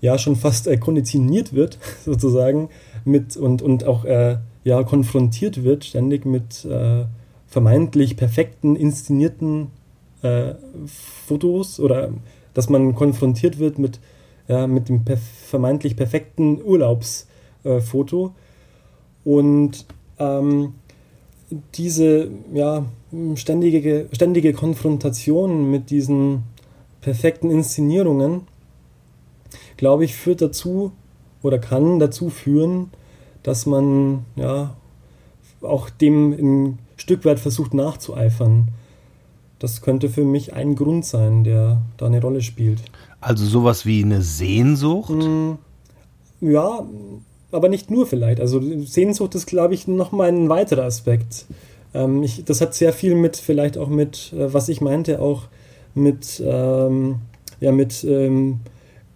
ja 0.00 0.16
schon 0.18 0.36
fast 0.36 0.66
äh, 0.66 0.76
konditioniert 0.76 1.52
wird, 1.52 1.78
sozusagen, 2.04 2.68
mit 3.04 3.36
und, 3.36 3.62
und 3.62 3.84
auch 3.84 4.04
äh, 4.04 4.36
ja, 4.64 4.82
konfrontiert 4.82 5.64
wird, 5.64 5.84
ständig 5.84 6.26
mit 6.26 6.64
äh, 6.64 7.04
vermeintlich 7.46 8.16
perfekten, 8.16 8.76
inszenierten 8.76 9.68
äh, 10.22 10.54
Fotos 11.26 11.80
oder 11.80 12.10
dass 12.54 12.68
man 12.68 12.94
konfrontiert 12.94 13.58
wird 13.58 13.78
mit 13.78 14.00
ja, 14.50 14.66
mit 14.66 14.88
dem 14.88 15.04
perf 15.04 15.20
vermeintlich 15.20 15.94
perfekten 15.94 16.60
Urlaubsfoto. 16.60 18.26
Äh, 18.26 19.28
und 19.28 19.86
ähm, 20.18 20.74
diese 21.74 22.30
ja, 22.52 22.84
ständige, 23.36 24.08
ständige 24.12 24.52
Konfrontation 24.52 25.70
mit 25.70 25.90
diesen 25.90 26.42
perfekten 27.00 27.50
Inszenierungen, 27.50 28.42
glaube 29.76 30.04
ich, 30.04 30.16
führt 30.16 30.42
dazu 30.42 30.92
oder 31.42 31.58
kann 31.60 32.00
dazu 32.00 32.28
führen, 32.28 32.90
dass 33.42 33.66
man 33.66 34.24
ja 34.36 34.74
auch 35.62 35.90
dem 35.90 36.32
ein 36.32 36.78
Stück 36.96 37.24
weit 37.24 37.40
versucht 37.40 37.74
nachzueifern. 37.74 38.68
Das 39.58 39.82
könnte 39.82 40.08
für 40.08 40.24
mich 40.24 40.54
ein 40.54 40.74
Grund 40.74 41.04
sein, 41.04 41.44
der 41.44 41.82
da 41.98 42.06
eine 42.06 42.20
Rolle 42.20 42.40
spielt. 42.40 42.80
Also 43.20 43.44
sowas 43.44 43.84
wie 43.84 44.02
eine 44.02 44.22
Sehnsucht? 44.22 45.10
Mm, 45.10 45.52
ja, 46.40 46.86
aber 47.52 47.68
nicht 47.68 47.90
nur 47.90 48.06
vielleicht. 48.06 48.40
Also 48.40 48.60
Sehnsucht 48.84 49.34
ist, 49.34 49.46
glaube 49.46 49.74
ich, 49.74 49.86
nochmal 49.86 50.28
ein 50.28 50.48
weiterer 50.48 50.84
Aspekt. 50.84 51.44
Ähm, 51.92 52.22
ich, 52.22 52.44
das 52.44 52.60
hat 52.60 52.74
sehr 52.74 52.92
viel 52.92 53.14
mit, 53.14 53.36
vielleicht 53.36 53.76
auch 53.76 53.88
mit, 53.88 54.32
äh, 54.32 54.52
was 54.52 54.68
ich 54.68 54.80
meinte, 54.80 55.20
auch 55.20 55.44
mit, 55.94 56.42
ähm, 56.44 57.16
ja, 57.60 57.72
mit 57.72 58.04
ähm, 58.04 58.60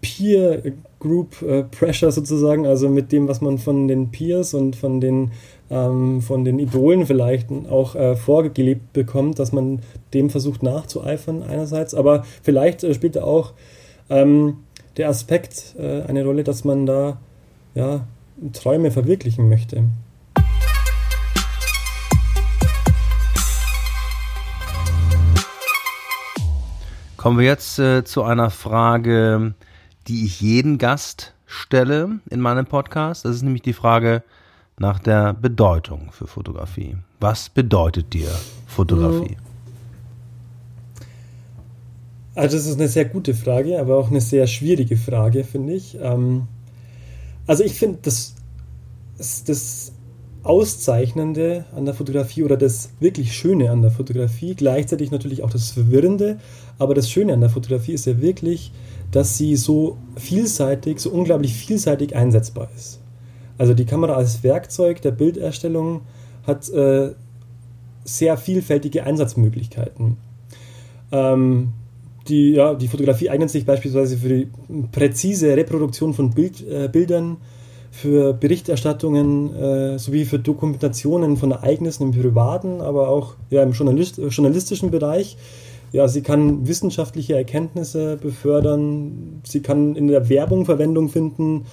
Peer 0.02 0.62
Group 1.04 1.42
äh, 1.42 1.64
Pressure 1.64 2.10
sozusagen, 2.10 2.66
also 2.66 2.88
mit 2.88 3.12
dem, 3.12 3.28
was 3.28 3.42
man 3.42 3.58
von 3.58 3.88
den 3.88 4.10
Peers 4.10 4.54
und 4.54 4.74
von 4.74 5.02
den 5.02 5.32
ähm, 5.70 6.22
von 6.22 6.44
den 6.44 6.58
Idolen 6.58 7.06
vielleicht 7.06 7.50
auch 7.70 7.94
äh, 7.94 8.16
vorgelebt 8.16 8.94
bekommt, 8.94 9.38
dass 9.38 9.52
man 9.52 9.80
dem 10.14 10.30
versucht 10.30 10.62
nachzueifern 10.62 11.42
einerseits, 11.42 11.94
aber 11.94 12.24
vielleicht 12.42 12.84
äh, 12.84 12.94
spielt 12.94 13.18
auch 13.18 13.52
ähm, 14.08 14.58
der 14.96 15.10
Aspekt 15.10 15.74
äh, 15.78 16.02
eine 16.02 16.24
Rolle, 16.24 16.42
dass 16.42 16.64
man 16.64 16.86
da 16.86 17.18
ja, 17.74 18.06
Träume 18.54 18.90
verwirklichen 18.90 19.48
möchte. 19.48 19.84
Kommen 27.18 27.38
wir 27.38 27.46
jetzt 27.46 27.78
äh, 27.78 28.04
zu 28.04 28.22
einer 28.22 28.50
Frage, 28.50 29.54
die 30.08 30.24
ich 30.24 30.40
jeden 30.40 30.78
Gast 30.78 31.34
stelle 31.46 32.20
in 32.30 32.40
meinem 32.40 32.66
Podcast. 32.66 33.24
Das 33.24 33.36
ist 33.36 33.42
nämlich 33.42 33.62
die 33.62 33.72
Frage 33.72 34.22
nach 34.78 34.98
der 34.98 35.34
Bedeutung 35.34 36.10
für 36.12 36.26
Fotografie. 36.26 36.96
Was 37.20 37.48
bedeutet 37.48 38.12
dir 38.12 38.28
Fotografie? 38.66 39.36
Also 42.34 42.56
das 42.56 42.66
ist 42.66 42.78
eine 42.78 42.88
sehr 42.88 43.04
gute 43.04 43.32
Frage, 43.34 43.78
aber 43.78 43.96
auch 43.96 44.10
eine 44.10 44.20
sehr 44.20 44.46
schwierige 44.46 44.96
Frage, 44.96 45.44
finde 45.44 45.74
ich. 45.74 45.96
Ähm, 46.00 46.48
also 47.46 47.62
ich 47.62 47.74
finde, 47.74 47.98
das, 48.02 48.34
das 49.46 49.92
Auszeichnende 50.42 51.64
an 51.74 51.84
der 51.84 51.94
Fotografie 51.94 52.42
oder 52.42 52.56
das 52.56 52.90
wirklich 53.00 53.34
Schöne 53.34 53.70
an 53.70 53.82
der 53.82 53.90
Fotografie, 53.90 54.54
gleichzeitig 54.54 55.10
natürlich 55.10 55.42
auch 55.42 55.50
das 55.50 55.70
Verwirrende, 55.70 56.38
aber 56.78 56.94
das 56.94 57.08
Schöne 57.08 57.32
an 57.32 57.40
der 57.40 57.50
Fotografie 57.50 57.92
ist 57.92 58.06
ja 58.06 58.20
wirklich, 58.20 58.72
dass 59.14 59.38
sie 59.38 59.54
so 59.54 59.96
vielseitig, 60.16 60.98
so 60.98 61.10
unglaublich 61.10 61.54
vielseitig 61.54 62.16
einsetzbar 62.16 62.68
ist. 62.74 63.00
Also 63.56 63.72
die 63.72 63.84
Kamera 63.84 64.14
als 64.14 64.42
Werkzeug 64.42 65.00
der 65.02 65.12
Bilderstellung 65.12 66.00
hat 66.44 66.68
äh, 66.70 67.12
sehr 68.04 68.36
vielfältige 68.36 69.04
Einsatzmöglichkeiten. 69.04 70.16
Ähm, 71.12 71.68
die, 72.26 72.54
ja, 72.54 72.74
die 72.74 72.88
Fotografie 72.88 73.30
eignet 73.30 73.50
sich 73.50 73.64
beispielsweise 73.64 74.16
für 74.16 74.28
die 74.28 74.48
präzise 74.90 75.56
Reproduktion 75.56 76.12
von 76.12 76.30
Bild, 76.30 76.66
äh, 76.66 76.88
Bildern, 76.88 77.36
für 77.92 78.32
Berichterstattungen 78.32 79.54
äh, 79.54 79.98
sowie 80.00 80.24
für 80.24 80.40
Dokumentationen 80.40 81.36
von 81.36 81.52
Ereignissen 81.52 82.02
im 82.02 82.10
privaten, 82.10 82.80
aber 82.80 83.08
auch 83.08 83.36
ja, 83.50 83.62
im 83.62 83.70
Journalist, 83.70 84.18
journalistischen 84.18 84.90
Bereich. 84.90 85.36
Ja, 85.94 86.08
sie 86.08 86.22
kann 86.22 86.66
wissenschaftliche 86.66 87.36
Erkenntnisse 87.36 88.16
befördern, 88.16 89.40
sie 89.44 89.60
kann 89.60 89.94
in 89.94 90.08
der 90.08 90.28
Werbung 90.28 90.64
Verwendung 90.64 91.08
finden, 91.08 91.66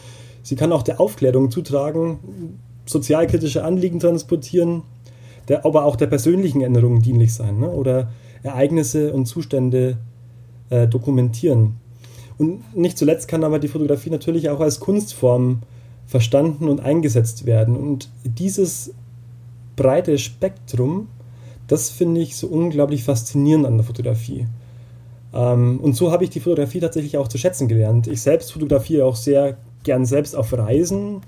sie 0.44 0.56
kann 0.56 0.72
auch 0.72 0.84
der 0.84 1.01
Aufklärung 1.01 1.50
zutragen, 1.50 2.20
sozialkritische 2.86 3.63
Anliegen 3.63 4.00
transportieren, 4.00 4.84
der, 5.48 5.66
aber 5.66 5.86
auch 5.86 5.96
der 5.96 6.06
persönlichen 6.06 6.62
Änderung 6.62 7.01
dienlich 7.01 7.34
sein 7.34 7.62
ne? 7.62 7.72
oder 7.72 8.12
Ereignisse 8.44 9.12
und 9.12 9.25
Zustände 9.25 9.98
äh, 10.70 10.88
dokumentieren. 10.88 11.78
Und 12.38 12.78
nicht 12.78 13.00
zuletzt 13.00 13.28
kann 13.28 13.44
aber 13.44 13.58
die 13.58 13.70
Fotografie 13.70 14.12
natürlich 14.12 14.51
auch 14.51 14.60
als 14.60 14.80
Kunstform 14.80 15.62
verstanden 16.06 16.70
und 16.70 16.80
eingesetzt 16.80 17.48
werden. 17.48 17.75
Und 17.75 18.12
dieses 18.24 18.94
breite 19.75 20.20
Spektrum 20.20 21.08
das 21.72 21.90
finde 21.90 22.20
ich 22.20 22.36
so 22.36 22.48
unglaublich 22.48 23.06
faszinierend 23.06 23.66
an 23.66 23.78
der 23.78 23.86
Fotografie. 23.86 24.46
Ähm, 25.34 25.80
und 25.80 25.96
so 25.96 26.12
habe 26.12 26.25
ich 26.25 26.30
die 26.30 26.42
Fotografie 26.42 26.82
tatsächlich 26.82 27.18
auch 27.18 27.30
zu 27.30 27.38
schätzen 27.38 27.70
gelernt. 27.70 28.08
Ich 28.08 28.22
selbst 28.22 28.51
fotografiere 28.51 29.06
auch 29.06 29.16
sehr 29.16 29.56
gern 29.84 30.06
selbst 30.06 30.36
auf 30.36 30.51
Reisen, 30.51 31.22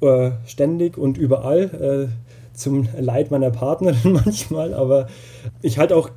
äh, 0.00 0.30
ständig 0.46 0.96
und 0.96 1.18
überall, 1.18 2.08
äh, 2.08 2.56
zum 2.56 2.88
Leid 2.98 3.30
meiner 3.30 3.50
Partnerin 3.50 4.12
manchmal, 4.24 4.72
aber 4.72 5.08
ich 5.60 5.76
halte 5.76 5.94
auch 5.94 6.08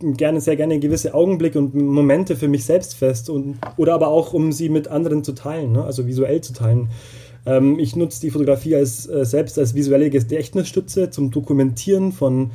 gerne, 0.00 0.40
sehr 0.40 0.56
gerne 0.56 0.80
gewisse 0.80 1.14
Augenblicke 1.14 1.60
und 1.60 1.76
Momente 1.76 2.34
für 2.34 2.48
mich 2.48 2.64
selbst 2.64 2.96
fest 2.96 3.30
und, 3.30 3.58
oder 3.76 3.94
aber 3.94 4.08
auch, 4.08 4.32
um 4.32 4.50
sie 4.50 4.68
mit 4.68 4.88
anderen 4.88 5.22
zu 5.22 5.32
teilen, 5.32 5.70
ne? 5.70 5.84
also 5.84 6.08
visuell 6.08 6.40
zu 6.40 6.52
teilen. 6.52 6.88
Ähm, 7.46 7.78
ich 7.78 7.96
nutze 7.96 8.20
die 8.20 8.30
Fotografie 8.30 8.76
als, 8.76 9.06
äh, 9.06 9.24
selbst 9.24 9.58
als 9.58 9.74
visuelle 9.74 10.10
Gedächtnisstütze 10.10 11.10
zum 11.10 11.30
Dokumentieren 11.30 12.12
von, 12.12 12.50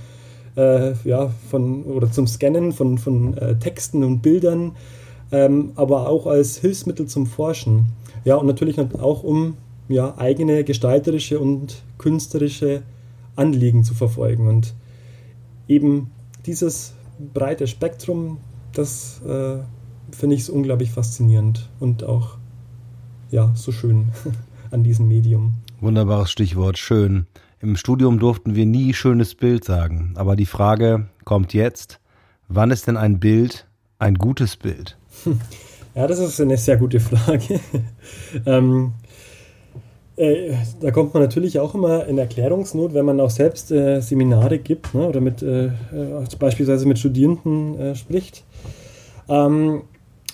äh, 0.56 0.94
ja, 1.04 1.32
von, 1.50 1.84
oder 1.84 2.12
zum 2.12 2.28
Scannen 2.28 2.72
von, 2.72 2.98
von 2.98 3.38
äh, 3.38 3.58
Texten 3.58 4.04
und 4.04 4.22
Bildern, 4.22 4.74
ähm, 5.32 5.72
aber 5.76 6.10
auch 6.10 6.26
als 6.26 6.58
Hilfsmittel 6.58 7.06
zum 7.06 7.28
Forschen. 7.28 7.88
Ja, 8.26 8.36
und 8.36 8.48
natürlich 8.48 8.80
auch, 8.80 9.24
um 9.24 9.56
ja, 9.88 10.18
eigene 10.18 10.64
gestalterische 10.64 11.40
und 11.40 11.82
künstlerische 11.98 12.84
Anliegen 13.36 13.84
zu 13.84 13.94
verfolgen. 13.94 14.48
Und 14.48 14.74
eben 15.68 16.12
dieses 16.46 16.94
breite 17.34 17.68
Spektrum, 17.68 18.38
das 18.74 19.22
äh, 19.26 19.58
finde 20.12 20.36
ich 20.36 20.46
so 20.46 20.54
unglaublich 20.54 20.92
faszinierend 20.92 21.70
und 21.80 22.04
auch 22.04 22.38
ja, 23.32 23.52
so 23.56 23.72
schön 23.72 24.08
an 24.72 24.84
diesem 24.84 25.08
Medium. 25.08 25.56
Wunderbares 25.82 26.32
Stichwort, 26.32 26.78
schön. 26.78 27.26
Im 27.60 27.76
Studium 27.76 28.20
durften 28.20 28.56
wir 28.56 28.66
nie 28.66 28.94
schönes 28.94 29.36
Bild 29.36 29.64
sagen, 29.66 30.14
aber 30.16 30.36
die 30.36 30.46
Frage 30.46 31.08
kommt 31.26 31.54
jetzt, 31.54 32.00
wann 32.48 32.72
ist 32.72 32.88
denn 32.88 32.98
ein 32.98 33.20
Bild 33.20 33.68
ein 33.98 34.16
gutes 34.16 34.58
Bild? 34.58 34.98
Ja, 35.96 36.08
das 36.08 36.20
ist 36.20 36.40
eine 36.40 36.56
sehr 36.56 36.78
gute 36.78 37.00
Frage. 37.00 37.60
ähm, 38.46 38.94
äh, 40.16 40.54
da 40.80 40.92
kommt 40.92 41.14
man 41.14 41.24
natürlich 41.24 41.60
auch 41.60 41.74
immer 41.76 42.06
in 42.06 42.18
Erklärungsnot, 42.18 42.94
wenn 42.94 43.06
man 43.06 43.20
auch 43.20 43.30
selbst 43.30 43.72
äh, 43.72 44.00
Seminare 44.00 44.60
gibt 44.60 44.94
ne, 44.94 45.08
oder 45.08 45.20
mit, 45.20 45.42
äh, 45.42 45.66
äh 45.66 45.72
beispielsweise 46.38 46.88
mit 46.88 47.00
Studierenden 47.00 47.80
äh, 47.80 47.96
spricht. 47.96 48.44
Ähm, 49.28 49.82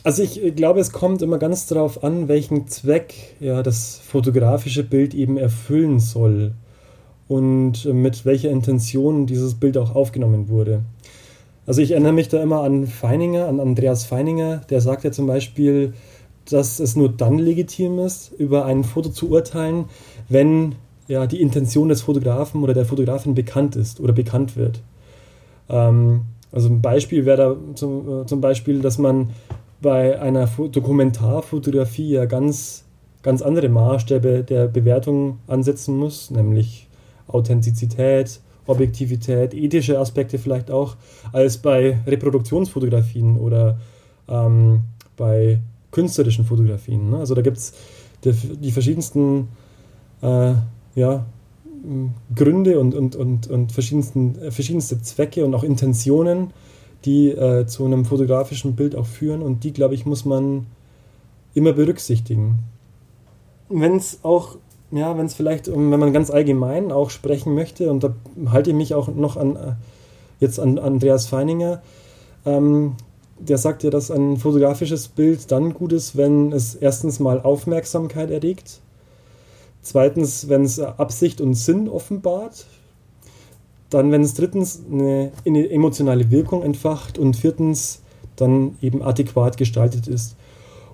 also 0.06 0.22
ich 0.22 0.56
glaube, 0.56 0.80
es 0.80 0.92
kommt 0.92 1.24
immer 1.24 1.40
ganz 1.40 1.66
darauf 1.66 2.04
an, 2.04 2.28
welchen 2.28 2.68
Zweck 2.68 3.36
ja, 3.40 3.64
das 3.64 4.00
fotografische 4.08 4.84
Bild 4.84 5.16
eben 5.16 5.36
erfüllen 5.36 6.00
soll 6.00 6.54
und 7.28 7.86
mit 7.86 8.24
welcher 8.24 8.52
Intention 8.52 9.26
dieses 9.26 9.56
Bild 9.56 9.78
auch 9.80 9.96
aufgenommen 9.96 10.48
wurde. 10.48 10.84
Also 11.66 11.82
ich 11.82 11.90
erinnere 11.90 12.14
mich 12.14 12.28
da 12.28 12.40
immer 12.44 12.62
an 12.62 12.86
Feininger, 12.86 13.48
an 13.48 13.60
Andreas 13.60 14.06
Feininger, 14.06 14.62
der 14.70 14.80
sagt 14.80 15.06
ja 15.06 15.12
zum 15.12 15.26
Beispiel, 15.26 15.94
dass 16.48 16.80
es 16.80 16.96
nur 16.96 17.10
dann 17.10 17.40
legitim 17.40 17.98
ist, 17.98 18.32
über 18.38 18.66
ein 18.66 18.84
Foto 18.84 19.10
zu 19.10 19.32
urteilen, 19.32 19.86
wenn 20.30 20.76
ja, 21.08 21.26
die 21.26 21.42
Intention 21.42 21.90
des 21.90 22.04
Fotografen 22.04 22.62
oder 22.62 22.76
der 22.76 22.86
Fotografin 22.86 23.34
bekannt 23.34 23.76
ist 23.76 24.00
oder 24.00 24.14
bekannt 24.14 24.56
wird. 24.56 24.84
Ähm, 25.68 26.22
also 26.52 26.70
ein 26.70 26.82
Beispiel 26.82 27.26
wäre 27.26 27.38
da 27.38 27.74
zum, 27.74 28.22
äh, 28.22 28.26
zum 28.28 28.40
Beispiel, 28.40 28.82
dass 28.82 29.00
man 29.00 29.32
bei 29.82 30.20
einer 30.20 30.48
Dokumentarfotografie 30.48 32.12
ja 32.12 32.26
ganz, 32.26 32.86
ganz 33.22 33.42
andere 33.42 33.70
Maßstäbe 33.70 34.44
der 34.44 34.68
Bewertung 34.68 35.40
ansetzen 35.48 35.98
muss, 35.98 36.32
nämlich 36.32 36.88
Authentizität, 37.28 38.40
Objektivität, 38.68 39.54
ethische 39.54 40.00
Aspekte 40.00 40.40
vielleicht 40.40 40.72
auch, 40.72 40.96
als 41.32 41.58
bei 41.58 42.00
Reproduktionsfotografien 42.08 43.38
oder 43.38 43.80
ähm, 44.28 44.84
bei 45.18 45.60
künstlerischen 45.92 46.46
Fotografien. 46.46 47.12
Ne? 47.12 47.18
Also 47.18 47.36
da 47.36 47.42
gibt 47.42 47.58
es 47.58 47.74
die, 48.24 48.32
die, 48.34 48.72
verschiedensten 48.72 49.50
äh, 50.22 50.54
ja, 50.96 51.26
Gründe 52.34 52.80
und, 52.80 52.96
und, 52.96 53.16
und, 53.16 53.48
und 53.48 53.72
verschiedensten, 53.72 54.38
äh, 54.40 54.52
verschiedenste 54.52 55.02
Zwecke 55.02 55.46
und 55.46 55.54
auch 55.54 55.64
Intentionen, 55.64 56.52
die 57.06 57.30
äh, 57.30 57.66
zu 57.66 57.86
einem 57.86 58.06
fotografischen 58.06 58.76
Bild 58.76 58.96
auch 58.96 59.06
führen 59.06 59.42
und 59.42 59.64
die, 59.64 59.74
glaube 59.74 59.96
ich, 59.96 60.06
muss 60.06 60.26
man 60.26 60.66
immer 61.54 61.74
berücksichtigen. 61.74 62.60
Wenn 63.70 63.96
es 63.96 64.20
auch, 64.24 64.58
ja, 64.92 65.18
wenn 65.18 65.26
es 65.26 65.34
vielleicht, 65.34 65.68
wenn 65.68 65.90
man 65.90 66.14
ganz 66.14 66.30
allgemein 66.30 66.92
auch 66.92 67.10
sprechen 67.10 67.56
möchte, 67.56 67.90
und 67.92 68.04
da 68.04 68.16
halte 68.48 68.72
ich 68.72 68.76
mich 68.76 68.94
auch 68.94 69.08
noch 69.08 69.38
an, 69.38 69.56
äh, 69.56 69.74
jetzt 70.40 70.60
an 70.60 70.78
Andreas 70.78 71.28
Feininger, 71.28 71.82
ähm, 72.46 72.96
der 73.40 73.58
sagt 73.58 73.84
ja, 73.84 73.90
dass 73.90 74.12
ein 74.12 74.38
fotografisches 74.38 75.08
Bild 75.08 75.52
dann 75.52 75.74
gut 75.74 75.92
ist, 75.92 76.16
wenn 76.16 76.52
es 76.52 76.76
erstens 76.76 77.20
mal 77.20 77.42
Aufmerksamkeit 77.42 78.32
erregt, 78.32 78.80
zweitens, 79.82 80.48
wenn 80.48 80.64
es 80.64 80.80
Absicht 80.80 81.42
und 81.42 81.54
Sinn 81.54 81.90
offenbart, 81.90 82.66
dann, 83.96 84.12
wenn 84.12 84.24
es 84.24 84.34
drittens 84.34 84.84
eine, 84.92 85.32
eine 85.46 85.70
emotionale 85.70 86.30
Wirkung 86.30 86.64
entfacht 86.64 87.18
und 87.18 87.38
viertens 87.38 88.02
dann 88.36 88.76
eben 88.82 89.02
adäquat 89.02 89.56
gestaltet 89.56 90.10
ist. 90.10 90.36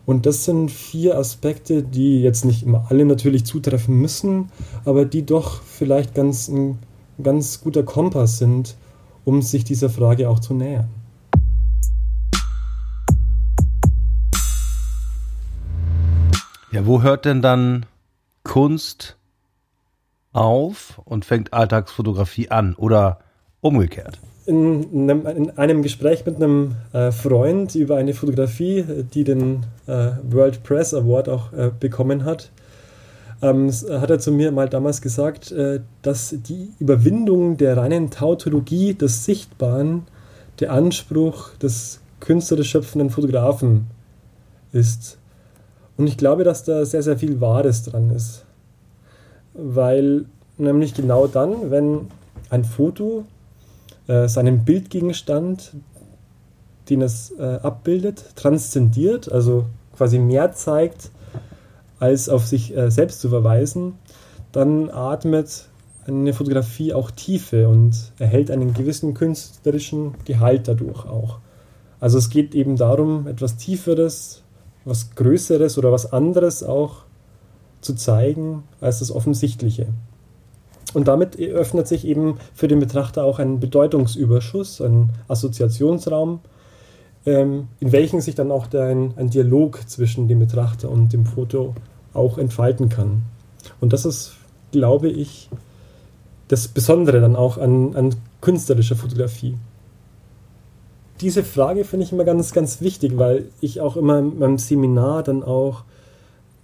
Und 0.06 0.28
das 0.28 0.46
sind 0.46 0.70
vier 0.70 1.18
Aspekte, 1.18 1.82
die 1.82 2.22
jetzt 2.22 2.46
nicht 2.46 2.62
immer 2.62 2.86
alle 2.90 3.06
natürlich 3.06 3.44
zutreffen 3.44 4.00
müssen, 4.00 4.52
aber 4.86 5.06
die 5.06 5.26
doch 5.26 5.64
vielleicht 5.64 6.14
ganz 6.14 6.48
ein 6.48 6.78
ganz 7.24 7.62
guter 7.62 7.82
Kompass 7.82 8.38
sind, 8.38 8.76
um 9.26 9.42
sich 9.42 9.64
dieser 9.64 9.90
Frage 9.90 10.30
auch 10.30 10.40
zu 10.40 10.54
nähern. 10.54 10.90
Ja, 16.72 16.86
wo 16.86 17.02
hört 17.02 17.26
denn 17.26 17.42
dann 17.42 17.88
Kunst 18.44 19.18
auf 20.34 21.02
und 21.06 21.26
fängt 21.26 21.54
Alltagsfotografie 21.54 22.50
an 22.50 22.76
oder 22.76 23.20
umgekehrt? 23.62 24.20
In 24.46 24.88
einem, 24.94 25.26
in 25.28 25.58
einem 25.58 25.84
Gespräch 25.84 26.26
mit 26.26 26.38
einem 26.38 26.76
äh, 26.94 27.12
Freund 27.12 27.76
über 27.76 27.98
eine 27.98 28.14
Fotografie, 28.14 28.84
die 29.14 29.24
den 29.24 29.66
äh, 29.88 30.12
World 30.24 30.64
Press 30.64 30.94
Award 30.94 31.30
auch 31.30 31.54
äh, 31.54 31.72
bekommen 31.80 32.26
hat, 32.26 32.52
ähm, 33.42 33.72
hat 33.72 34.10
er 34.10 34.20
zu 34.20 34.32
mir 34.32 34.52
mal 34.52 34.70
damals 34.70 35.02
gesagt, 35.02 35.52
äh, 35.52 35.82
dass 36.02 36.36
die 36.38 36.70
Überwindung 36.80 37.58
der 37.58 37.78
reinen 37.78 38.12
Tautologie 38.12 38.94
des 38.94 39.26
Sichtbaren 39.26 40.04
der 40.60 40.72
Anspruch 40.72 41.56
des 41.56 42.02
künstlerisch 42.20 42.70
schöpfenden 42.70 43.10
Fotografen 43.10 43.88
ist. 44.72 45.18
Und 45.98 46.08
ich 46.08 46.18
glaube, 46.18 46.44
dass 46.44 46.64
da 46.64 46.86
sehr, 46.86 47.04
sehr 47.04 47.18
viel 47.18 47.42
Wahres 47.42 47.84
dran 47.84 48.12
ist. 48.12 48.46
Weil 49.54 50.26
nämlich 50.58 50.94
genau 50.94 51.28
dann, 51.28 51.72
wenn 51.72 52.08
ein 52.50 52.64
Foto 52.64 53.26
äh, 54.08 54.28
seinen 54.28 54.64
Bildgegenstand, 54.66 55.74
den 56.90 57.02
es 57.02 57.32
äh, 57.38 57.60
abbildet, 57.62 58.36
transzendiert, 58.36 59.32
also 59.32 59.66
quasi 59.96 60.20
mehr 60.20 60.54
zeigt, 60.54 61.12
als 62.00 62.30
auf 62.30 62.46
sich 62.48 62.76
äh, 62.76 62.90
selbst 62.90 63.22
zu 63.22 63.30
verweisen, 63.30 63.94
dann 64.52 64.90
atmet 64.90 65.68
eine 66.08 66.34
Fotografie 66.34 66.94
auch 66.94 67.12
Tiefe 67.12 67.70
und 67.70 67.94
erhält 68.18 68.50
einen 68.50 68.74
gewissen 68.74 69.14
künstlerischen 69.14 70.16
Gehalt 70.26 70.68
dadurch 70.68 71.06
auch. 71.06 71.40
Also 72.00 72.18
es 72.18 72.30
geht 72.30 72.56
eben 72.56 72.76
darum, 72.76 73.28
etwas 73.28 73.58
Tieferes, 73.58 74.42
was 74.84 75.12
Größeres 75.16 75.78
oder 75.78 75.92
was 75.92 76.12
anderes 76.12 76.64
auch 76.64 77.04
zu 77.82 77.96
zeigen 77.96 78.64
als 78.80 79.00
das 79.00 79.12
Offensichtliche. 79.12 79.88
Und 80.94 81.08
damit 81.08 81.40
öffnet 81.40 81.88
sich 81.88 82.06
eben 82.06 82.38
für 82.54 82.68
den 82.68 82.80
Betrachter 82.80 83.24
auch 83.24 83.40
ein 83.40 83.60
Bedeutungsüberschuss, 83.60 84.82
ein 84.82 85.10
Assoziationsraum, 85.28 86.40
ähm, 87.26 87.68
in 87.80 87.92
welchem 87.92 88.20
sich 88.20 88.36
dann 88.36 88.52
auch 88.52 88.72
ein, 88.74 89.14
ein 89.16 89.30
Dialog 89.30 89.88
zwischen 89.88 90.28
dem 90.28 90.40
Betrachter 90.40 90.90
und 90.90 91.14
dem 91.14 91.26
Foto 91.26 91.76
auch 92.14 92.38
entfalten 92.38 92.90
kann. 92.90 93.22
Und 93.80 93.94
das 93.94 94.06
ist, 94.06 94.34
glaube 94.72 95.10
ich, 95.10 95.50
das 96.50 96.68
Besondere 96.68 97.22
dann 97.22 97.36
auch 97.36 97.58
an, 97.58 97.96
an 97.96 98.16
künstlerischer 98.42 98.96
Fotografie 98.98 99.56
diese 101.22 101.44
Frage 101.44 101.86
finde 101.86 102.06
ich 102.06 102.12
immer 102.12 102.24
ganz, 102.24 102.52
ganz 102.52 102.82
wichtig, 102.82 103.18
weil 103.18 103.46
ich 103.62 103.80
auch 103.80 103.96
immer 103.96 104.20
in 104.20 104.40
meinem 104.40 104.58
Seminar 104.58 105.24
dann 105.24 105.44
auch 105.44 105.84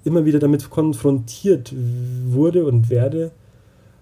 immer 0.03 0.25
wieder 0.25 0.39
damit 0.39 0.69
konfrontiert 0.69 1.73
wurde 2.27 2.65
und 2.65 2.89
werde, 2.89 3.31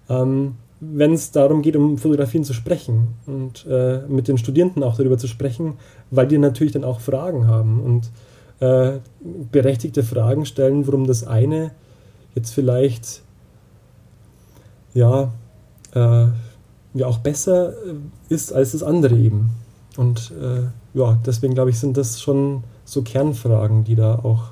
ähm, 0.08 0.56
wenn 0.80 1.14
es 1.14 1.30
darum 1.32 1.62
geht, 1.62 1.76
um 1.76 1.98
Fotografien 1.98 2.44
zu 2.44 2.52
sprechen 2.52 3.14
und 3.26 3.66
äh, 3.68 4.00
mit 4.08 4.28
den 4.28 4.38
Studierenden 4.38 4.82
auch 4.82 4.96
darüber 4.96 5.18
zu 5.18 5.26
sprechen, 5.26 5.74
weil 6.10 6.26
die 6.26 6.38
natürlich 6.38 6.74
dann 6.74 6.84
auch 6.84 7.00
Fragen 7.00 7.46
haben 7.46 7.80
und 7.80 8.10
äh, 8.60 8.98
berechtigte 9.50 10.02
Fragen 10.02 10.46
stellen, 10.46 10.86
warum 10.86 11.06
das 11.06 11.26
eine 11.26 11.72
jetzt 12.34 12.52
vielleicht 12.52 13.22
ja 14.94 15.32
äh, 15.94 16.26
ja 16.96 17.06
auch 17.06 17.18
besser 17.18 17.70
äh, 17.70 17.94
ist 18.28 18.52
als 18.52 18.72
das 18.72 18.82
andere 18.82 19.16
eben. 19.16 19.50
Und 19.96 20.32
äh, 20.40 20.98
ja, 20.98 21.18
deswegen 21.24 21.54
glaube 21.54 21.70
ich, 21.70 21.78
sind 21.78 21.96
das 21.96 22.20
schon 22.20 22.64
so 22.84 23.02
Kernfragen, 23.02 23.84
die 23.84 23.94
da 23.94 24.16
auch, 24.16 24.50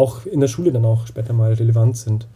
auch 0.00 0.24
in 0.24 0.40
der 0.40 0.48
Schule 0.48 0.72
dann 0.72 0.84
auch 0.84 1.06
später 1.06 1.34
mal 1.34 1.52
relevant 1.52 1.96
sind. 1.96 2.26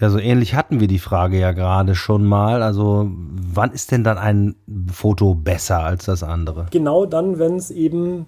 Ja, 0.00 0.10
so 0.10 0.18
ähnlich 0.18 0.54
hatten 0.54 0.80
wir 0.80 0.88
die 0.88 0.98
Frage 0.98 1.38
ja 1.38 1.52
gerade 1.52 1.94
schon 1.94 2.24
mal. 2.26 2.62
Also, 2.62 3.10
wann 3.10 3.72
ist 3.72 3.90
denn 3.90 4.04
dann 4.04 4.18
ein 4.18 4.54
Foto 4.92 5.34
besser 5.34 5.80
als 5.80 6.04
das 6.04 6.22
andere? 6.22 6.66
Genau 6.70 7.06
dann, 7.06 7.38
wenn 7.38 7.56
es 7.56 7.70
eben 7.70 8.26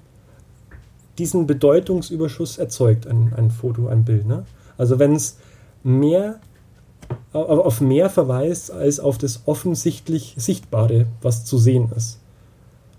diesen 1.19 1.47
Bedeutungsüberschuss 1.47 2.57
erzeugt, 2.57 3.07
ein, 3.07 3.35
ein 3.37 3.51
Foto, 3.51 3.89
ein 3.89 4.05
Bild. 4.05 4.27
Ne? 4.27 4.45
Also, 4.79 4.99
wenn 4.99 5.15
es 5.15 5.39
mehr 5.83 6.37
auf 7.33 7.81
mehr 7.81 8.09
verweist 8.09 8.71
als 8.71 9.01
auf 9.01 9.19
das 9.19 9.43
offensichtlich 9.47 10.35
Sichtbare, 10.37 11.07
was 11.23 11.45
zu 11.45 11.59
sehen 11.59 11.91
ist. 11.95 12.21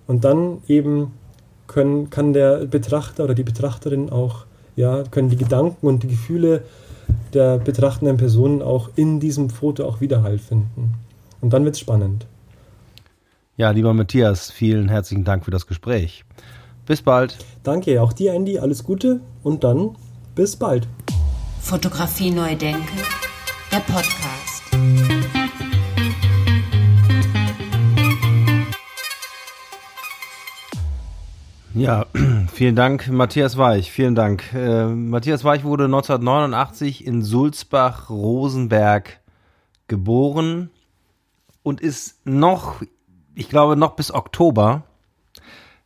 Und 0.05 0.23
dann 0.23 0.59
eben 0.67 1.13
können, 1.67 2.09
kann 2.09 2.33
der 2.33 2.65
Betrachter 2.65 3.23
oder 3.23 3.33
die 3.33 3.43
Betrachterin 3.43 4.09
auch, 4.09 4.45
ja, 4.75 5.03
können 5.03 5.29
die 5.29 5.37
Gedanken 5.37 5.87
und 5.87 6.03
die 6.03 6.07
Gefühle 6.07 6.63
der 7.33 7.57
betrachtenden 7.57 8.17
Personen 8.17 8.61
auch 8.61 8.89
in 8.95 9.19
diesem 9.19 9.49
Foto 9.49 9.85
auch 9.85 10.01
Widerhall 10.01 10.37
finden. 10.37 10.93
Und 11.41 11.53
dann 11.53 11.65
wird 11.65 11.75
es 11.75 11.79
spannend. 11.79 12.25
Ja, 13.57 13.71
lieber 13.71 13.93
Matthias, 13.93 14.51
vielen 14.51 14.87
herzlichen 14.87 15.23
Dank 15.23 15.45
für 15.45 15.51
das 15.51 15.67
Gespräch. 15.67 16.23
Bis 16.85 17.01
bald. 17.01 17.37
Danke, 17.63 18.01
auch 18.01 18.13
dir, 18.13 18.33
Andy, 18.33 18.59
alles 18.59 18.83
Gute 18.83 19.19
und 19.43 19.63
dann 19.63 19.95
bis 20.35 20.55
bald. 20.55 20.87
Fotografie 21.59 22.31
neu 22.31 22.55
denken, 22.55 22.97
der 23.77 23.93
Podcast. 23.93 24.63
Ja, 31.73 32.05
vielen 32.53 32.75
Dank, 32.75 33.09
Matthias 33.09 33.57
Weich. 33.57 33.91
Vielen 33.91 34.15
Dank. 34.15 34.51
Äh, 34.53 34.87
Matthias 34.87 35.43
Weich 35.43 35.63
wurde 35.63 35.85
1989 35.85 37.05
in 37.05 37.21
Sulzbach-Rosenberg 37.21 39.19
geboren 39.87 40.71
und 41.61 41.81
ist 41.81 42.25
noch, 42.25 42.81
ich 43.35 43.49
glaube, 43.49 43.75
noch 43.75 43.95
bis 43.95 44.11
Oktober 44.11 44.83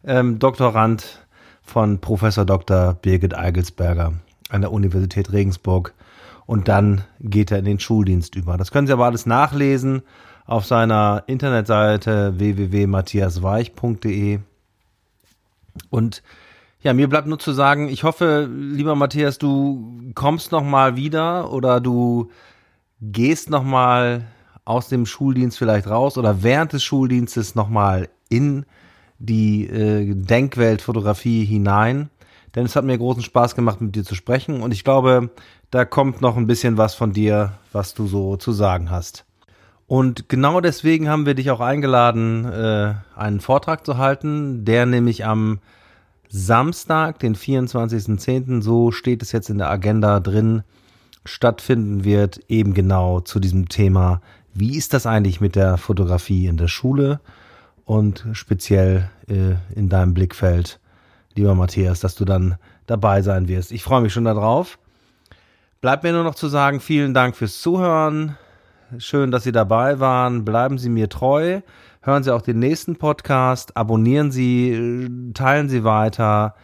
ähm, 0.05 0.39
Doktorand 0.39 1.25
von 1.61 1.99
Professor 1.99 2.45
Dr. 2.45 2.93
Birgit 2.93 3.33
Eigelsberger 3.35 4.13
an 4.49 4.61
der 4.61 4.71
Universität 4.71 5.33
Regensburg. 5.33 5.93
Und 6.51 6.67
dann 6.67 7.01
geht 7.21 7.49
er 7.49 7.59
in 7.59 7.65
den 7.65 7.79
Schuldienst 7.79 8.35
über. 8.35 8.57
Das 8.57 8.71
können 8.71 8.85
Sie 8.85 8.91
aber 8.91 9.05
alles 9.05 9.25
nachlesen 9.25 10.01
auf 10.45 10.65
seiner 10.65 11.23
Internetseite 11.27 12.37
www.matthiasweich.de. 12.39 14.39
Und 15.89 16.23
ja, 16.81 16.91
mir 16.91 17.07
bleibt 17.07 17.27
nur 17.27 17.39
zu 17.39 17.53
sagen, 17.53 17.87
ich 17.87 18.03
hoffe, 18.03 18.49
lieber 18.51 18.95
Matthias, 18.95 19.37
du 19.37 20.11
kommst 20.13 20.51
noch 20.51 20.65
mal 20.65 20.97
wieder 20.97 21.53
oder 21.53 21.79
du 21.79 22.29
gehst 22.99 23.49
noch 23.49 23.63
mal 23.63 24.25
aus 24.65 24.89
dem 24.89 25.05
Schuldienst 25.05 25.57
vielleicht 25.57 25.87
raus 25.87 26.17
oder 26.17 26.43
während 26.43 26.73
des 26.73 26.83
Schuldienstes 26.83 27.55
noch 27.55 27.69
mal 27.69 28.09
in 28.27 28.65
die 29.19 29.67
äh, 29.67 30.13
Denkwelt 30.15 30.81
hinein. 30.81 32.09
Denn 32.55 32.65
es 32.65 32.75
hat 32.75 32.83
mir 32.83 32.97
großen 32.97 33.23
Spaß 33.23 33.55
gemacht, 33.55 33.81
mit 33.81 33.95
dir 33.95 34.03
zu 34.03 34.15
sprechen 34.15 34.61
und 34.61 34.71
ich 34.71 34.83
glaube, 34.83 35.29
da 35.69 35.85
kommt 35.85 36.21
noch 36.21 36.35
ein 36.35 36.47
bisschen 36.47 36.77
was 36.77 36.95
von 36.95 37.13
dir, 37.13 37.53
was 37.71 37.93
du 37.93 38.07
so 38.07 38.35
zu 38.35 38.51
sagen 38.51 38.91
hast. 38.91 39.25
Und 39.87 40.29
genau 40.29 40.61
deswegen 40.61 41.09
haben 41.09 41.25
wir 41.25 41.33
dich 41.33 41.51
auch 41.51 41.59
eingeladen, 41.59 42.45
äh, 42.45 42.93
einen 43.15 43.39
Vortrag 43.41 43.85
zu 43.85 43.97
halten, 43.97 44.63
der 44.63 44.85
nämlich 44.85 45.25
am 45.25 45.59
Samstag, 46.29 47.19
den 47.19 47.35
24.10., 47.35 48.61
so 48.61 48.91
steht 48.91 49.21
es 49.21 49.33
jetzt 49.33 49.49
in 49.49 49.57
der 49.57 49.69
Agenda 49.69 50.21
drin, 50.21 50.63
stattfinden 51.25 52.03
wird, 52.03 52.39
eben 52.47 52.73
genau 52.73 53.19
zu 53.19 53.39
diesem 53.39 53.67
Thema, 53.67 54.21
wie 54.53 54.77
ist 54.77 54.93
das 54.93 55.05
eigentlich 55.05 55.41
mit 55.41 55.55
der 55.55 55.77
Fotografie 55.77 56.47
in 56.47 56.57
der 56.57 56.67
Schule 56.67 57.19
und 57.85 58.25
speziell 58.33 59.09
äh, 59.27 59.55
in 59.75 59.89
deinem 59.89 60.13
Blickfeld, 60.13 60.79
lieber 61.35 61.55
Matthias, 61.55 61.99
dass 61.99 62.15
du 62.15 62.25
dann 62.25 62.57
dabei 62.87 63.21
sein 63.21 63.47
wirst. 63.47 63.71
Ich 63.71 63.83
freue 63.83 64.01
mich 64.01 64.13
schon 64.13 64.25
darauf. 64.25 64.77
Bleibt 65.81 66.03
mir 66.03 66.11
nur 66.11 66.23
noch 66.23 66.35
zu 66.35 66.47
sagen, 66.47 66.79
vielen 66.79 67.13
Dank 67.13 67.35
fürs 67.35 67.61
Zuhören. 67.61 68.37
Schön, 68.97 69.31
dass 69.31 69.43
Sie 69.43 69.51
dabei 69.51 69.99
waren. 69.99 70.45
Bleiben 70.45 70.77
Sie 70.77 70.89
mir 70.89 71.09
treu. 71.09 71.61
Hören 72.01 72.23
Sie 72.23 72.33
auch 72.33 72.41
den 72.41 72.59
nächsten 72.59 72.97
Podcast. 72.97 73.77
Abonnieren 73.77 74.31
Sie, 74.31 75.31
teilen 75.33 75.69
Sie 75.69 75.83
weiter 75.83 76.55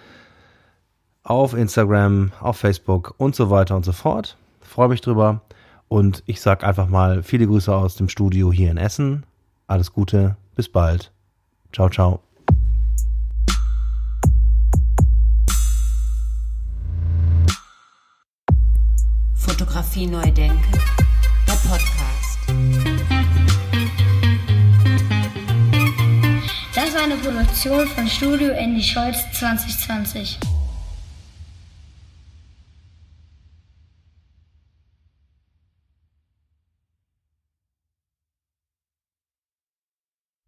auf 1.24 1.54
Instagram, 1.54 2.32
auf 2.40 2.58
Facebook 2.58 3.14
und 3.18 3.36
so 3.36 3.50
weiter 3.50 3.76
und 3.76 3.86
so 3.86 3.92
fort. 3.92 4.38
Freue 4.62 4.90
mich 4.90 5.02
drüber. 5.02 5.42
Und 5.90 6.24
ich 6.26 6.42
sage 6.42 6.66
einfach 6.66 6.88
mal 6.88 7.24
viele 7.24 7.48
Grüße 7.48 7.74
aus 7.74 7.96
dem 7.96 8.10
Studio 8.10 8.52
hier 8.52 8.72
in 8.72 8.78
Essen. 8.78 9.26
Alles 9.68 9.94
Gute. 9.94 10.36
Bis 10.56 10.70
bald. 10.70 11.12
Ciao, 11.72 11.90
ciao. 11.90 12.27
Fotografie 19.98 20.08
neu 20.08 20.32
denken. 20.32 20.72
Der 21.48 21.54
Podcast. 21.54 22.40
Das 26.76 26.94
war 26.94 27.04
eine 27.04 27.16
Produktion 27.16 27.88
von 27.88 28.08
Studio 28.08 28.52
Andy 28.52 28.84
Scholz 28.84 29.18
2020. 29.40 30.38